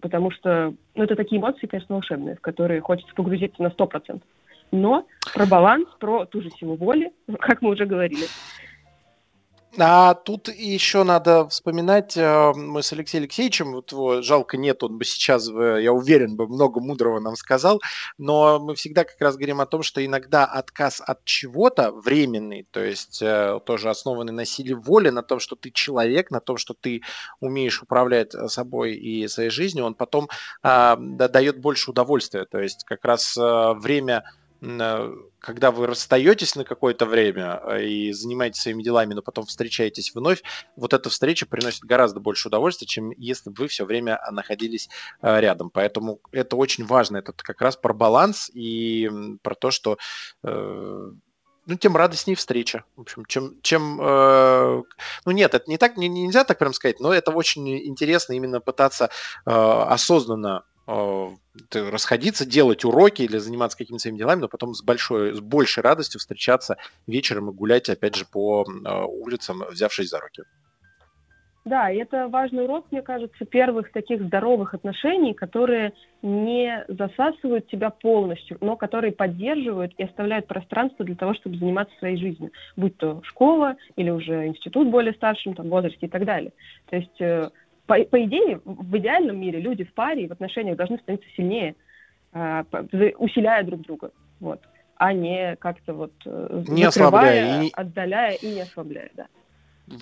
Потому 0.00 0.32
что, 0.32 0.74
ну, 0.96 1.04
это 1.04 1.14
такие 1.14 1.40
эмоции, 1.40 1.68
конечно, 1.68 1.94
волшебные, 1.94 2.34
в 2.34 2.40
которые 2.40 2.80
хочется 2.80 3.14
погрузиться 3.14 3.62
на 3.62 3.68
100%. 3.68 4.20
Но 4.72 5.06
про 5.34 5.46
баланс, 5.46 5.88
про 5.98 6.26
ту 6.26 6.42
же 6.42 6.50
силу 6.50 6.76
воли, 6.76 7.12
как 7.40 7.62
мы 7.62 7.70
уже 7.70 7.86
говорили, 7.86 8.26
а 9.78 10.14
тут 10.14 10.48
еще 10.48 11.04
надо 11.04 11.48
вспоминать, 11.48 12.16
э, 12.16 12.52
мы 12.56 12.82
с 12.82 12.92
Алексеем 12.92 13.22
Алексеевичем, 13.22 13.72
вот 13.72 13.92
его 13.92 14.20
жалко 14.20 14.56
нет, 14.56 14.82
он 14.82 14.98
бы 14.98 15.04
сейчас, 15.04 15.48
я 15.48 15.92
уверен, 15.92 16.34
бы 16.34 16.48
много 16.48 16.80
мудрого 16.80 17.20
нам 17.20 17.36
сказал, 17.36 17.80
но 18.18 18.58
мы 18.58 18.74
всегда 18.74 19.04
как 19.04 19.20
раз 19.20 19.36
говорим 19.36 19.60
о 19.60 19.66
том, 19.66 19.84
что 19.84 20.04
иногда 20.04 20.44
отказ 20.44 21.00
от 21.00 21.24
чего-то 21.24 21.92
временный, 21.92 22.66
то 22.72 22.82
есть 22.82 23.22
э, 23.22 23.60
тоже 23.64 23.90
основанный 23.90 24.32
на 24.32 24.44
силе 24.44 24.74
воли, 24.74 25.10
на 25.10 25.22
том, 25.22 25.38
что 25.38 25.54
ты 25.54 25.70
человек, 25.70 26.32
на 26.32 26.40
том, 26.40 26.56
что 26.56 26.74
ты 26.74 27.02
умеешь 27.38 27.80
управлять 27.80 28.34
э, 28.34 28.48
собой 28.48 28.94
и 28.94 29.28
своей 29.28 29.50
жизнью, 29.50 29.84
он 29.84 29.94
потом 29.94 30.28
а, 30.62 30.96
дает 30.96 31.60
больше 31.60 31.92
удовольствия, 31.92 32.44
то 32.44 32.58
есть 32.58 32.84
как 32.84 33.04
раз 33.04 33.36
время 33.36 34.24
когда 34.60 35.70
вы 35.70 35.86
расстаетесь 35.86 36.54
на 36.54 36.64
какое-то 36.64 37.06
время 37.06 37.60
э, 37.64 37.84
и 37.84 38.12
занимаетесь 38.12 38.60
своими 38.60 38.82
делами, 38.82 39.14
но 39.14 39.22
потом 39.22 39.46
встречаетесь 39.46 40.14
вновь, 40.14 40.42
вот 40.76 40.92
эта 40.92 41.08
встреча 41.08 41.46
приносит 41.46 41.84
гораздо 41.84 42.20
больше 42.20 42.48
удовольствия, 42.48 42.86
чем 42.86 43.10
если 43.12 43.50
бы 43.50 43.62
вы 43.62 43.68
все 43.68 43.86
время 43.86 44.20
находились 44.30 44.90
э, 45.22 45.40
рядом. 45.40 45.70
Поэтому 45.70 46.20
это 46.32 46.56
очень 46.56 46.84
важно. 46.84 47.18
Это 47.18 47.32
как 47.32 47.60
раз 47.62 47.76
про 47.76 47.94
баланс 47.94 48.50
и 48.52 49.10
про 49.42 49.54
то, 49.54 49.70
что 49.70 49.98
ну, 50.42 51.76
тем 51.76 51.96
радостнее 51.96 52.36
встреча. 52.36 52.84
В 52.96 53.02
общем, 53.02 53.24
чем, 53.26 53.60
чем 53.62 54.00
э, 54.00 54.82
ну 55.24 55.32
нет, 55.32 55.54
это 55.54 55.70
не 55.70 55.78
так, 55.78 55.96
не, 55.96 56.08
нельзя 56.08 56.44
так 56.44 56.58
прям 56.58 56.72
сказать, 56.72 57.00
но 57.00 57.12
это 57.14 57.30
очень 57.30 57.86
интересно 57.86 58.32
именно 58.32 58.60
пытаться 58.60 59.10
э, 59.46 59.50
осознанно 59.50 60.64
Э, 60.64 60.69
расходиться, 61.72 62.46
делать 62.46 62.84
уроки 62.84 63.22
или 63.22 63.38
заниматься 63.38 63.78
какими-то 63.78 64.02
своими 64.02 64.18
делами, 64.18 64.40
но 64.40 64.48
потом 64.48 64.74
с 64.74 64.82
большой, 64.82 65.34
с 65.34 65.40
большей 65.40 65.82
радостью 65.82 66.20
встречаться 66.20 66.76
вечером 67.06 67.50
и 67.50 67.54
гулять, 67.54 67.88
опять 67.88 68.16
же, 68.16 68.24
по 68.24 68.64
э, 68.64 69.04
улицам, 69.04 69.62
взявшись 69.70 70.08
за 70.08 70.20
руки. 70.20 70.42
Да, 71.64 71.90
и 71.90 71.98
это 71.98 72.28
важный 72.28 72.64
урок, 72.64 72.86
мне 72.90 73.02
кажется, 73.02 73.44
первых 73.44 73.92
таких 73.92 74.22
здоровых 74.22 74.72
отношений, 74.72 75.34
которые 75.34 75.92
не 76.22 76.84
засасывают 76.88 77.68
тебя 77.68 77.90
полностью, 77.90 78.56
но 78.62 78.76
которые 78.76 79.12
поддерживают 79.12 79.92
и 79.98 80.04
оставляют 80.04 80.46
пространство 80.46 81.04
для 81.04 81.16
того, 81.16 81.34
чтобы 81.34 81.58
заниматься 81.58 81.94
своей 81.98 82.16
жизнью, 82.16 82.50
будь 82.76 82.96
то 82.96 83.20
школа 83.24 83.76
или 83.96 84.08
уже 84.08 84.46
институт 84.46 84.88
более 84.88 85.12
старшим 85.12 85.54
там, 85.54 85.68
возрасте 85.68 86.06
и 86.06 86.08
так 86.08 86.24
далее. 86.24 86.52
То 86.88 86.96
есть 86.96 87.20
э, 87.20 87.50
по, 87.90 88.04
по 88.04 88.24
идее, 88.24 88.60
в 88.64 88.96
идеальном 88.98 89.40
мире 89.40 89.58
люди 89.58 89.82
в 89.82 89.92
паре 89.94 90.22
и 90.22 90.28
в 90.28 90.32
отношениях 90.32 90.76
должны 90.76 90.98
становиться 90.98 91.28
сильнее, 91.36 91.74
э, 92.32 92.62
усиляя 93.18 93.64
друг 93.64 93.80
друга, 93.80 94.12
вот, 94.38 94.60
а 94.94 95.12
не 95.12 95.56
как-то 95.56 95.94
вот 95.94 96.12
э, 96.24 96.62
не 96.68 96.84
ослабляя, 96.84 97.64
и... 97.64 97.70
отдаляя 97.72 98.34
и 98.34 98.54
не 98.54 98.60
ослабляя, 98.60 99.10
да 99.14 99.26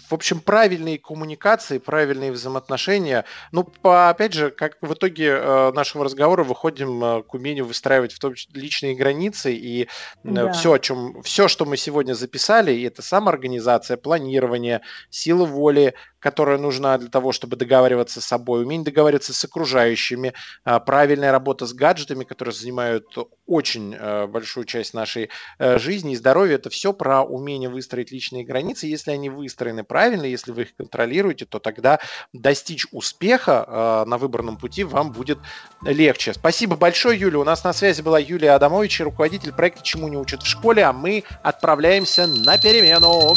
в 0.09 0.13
общем, 0.13 0.41
правильные 0.41 0.99
коммуникации, 0.99 1.79
правильные 1.79 2.33
взаимоотношения. 2.33 3.25
Ну, 3.53 3.65
по, 3.65 4.11
опять 4.11 4.35
же, 4.35 4.51
как 4.51 4.77
в 4.81 4.93
итоге 4.93 5.29
э, 5.29 5.73
нашего 5.73 6.05
разговора 6.05 6.45
выходим 6.45 7.03
э, 7.03 7.23
к 7.23 7.35
умению 7.35 7.65
выстраивать 7.65 8.13
в 8.13 8.19
том 8.19 8.35
числе 8.35 8.61
личные 8.61 8.95
границы 8.95 9.55
и 9.55 9.89
да. 10.25 10.53
все, 10.53 10.73
о 10.73 10.79
чем, 10.79 11.23
все, 11.23 11.49
что 11.49 11.65
мы 11.65 11.77
сегодня 11.77 12.15
записали, 12.15 12.73
и 12.73 12.83
это 12.83 13.03
самоорганизация, 13.03 13.97
планирование, 13.97 14.83
сила 15.11 15.45
воли, 15.45 15.95
которая 16.21 16.59
нужна 16.59 16.99
для 16.99 17.09
того, 17.09 17.33
чтобы 17.33 17.57
договариваться 17.57 18.21
с 18.21 18.25
собой, 18.25 18.63
умение 18.63 18.85
договариваться 18.85 19.33
с 19.33 19.45
окружающими, 19.45 20.35
а, 20.65 20.81
правильная 20.81 21.33
работа 21.33 21.67
с 21.67 21.73
гаджетами, 21.73 22.25
которые 22.25 22.55
занимают 22.55 23.17
очень 23.47 23.95
э, 23.95 24.27
большую 24.27 24.65
часть 24.65 24.95
нашей 24.95 25.31
э, 25.59 25.79
жизни 25.79 26.13
и 26.13 26.17
здоровья. 26.17 26.57
Это 26.57 26.71
все 26.71 26.93
про 26.93 27.23
умение 27.23 27.71
выстроить 27.71 28.13
личные 28.13 28.45
границы. 28.45 28.87
Если 28.87 29.11
они 29.11 29.31
выстроены 29.31 29.85
правильно, 29.85 30.25
если 30.25 30.53
вы 30.53 30.63
их 30.63 30.77
контролируете, 30.77 31.47
то 31.47 31.59
тогда 31.59 31.99
достичь 32.33 32.87
успеха 32.93 33.65
э, 33.67 34.09
на 34.09 34.19
выбранном 34.19 34.59
пути 34.59 34.85
вам 34.85 35.13
будет 35.13 35.39
легче. 35.83 36.35
Спасибо 36.35 36.77
большое, 36.77 37.19
Юля. 37.19 37.39
У 37.39 37.45
нас 37.45 37.65
на 37.65 37.73
связи 37.73 38.03
была 38.03 38.19
Юлия 38.19 38.53
Адамович, 38.53 39.01
руководитель 39.01 39.53
проекта 39.53 39.83
«Чему 39.83 40.09
не 40.09 40.17
учат 40.17 40.43
в 40.43 40.47
школе», 40.47 40.85
а 40.85 40.93
мы 40.93 41.25
отправляемся 41.43 42.27
на 42.27 42.59
перемену. 42.59 43.37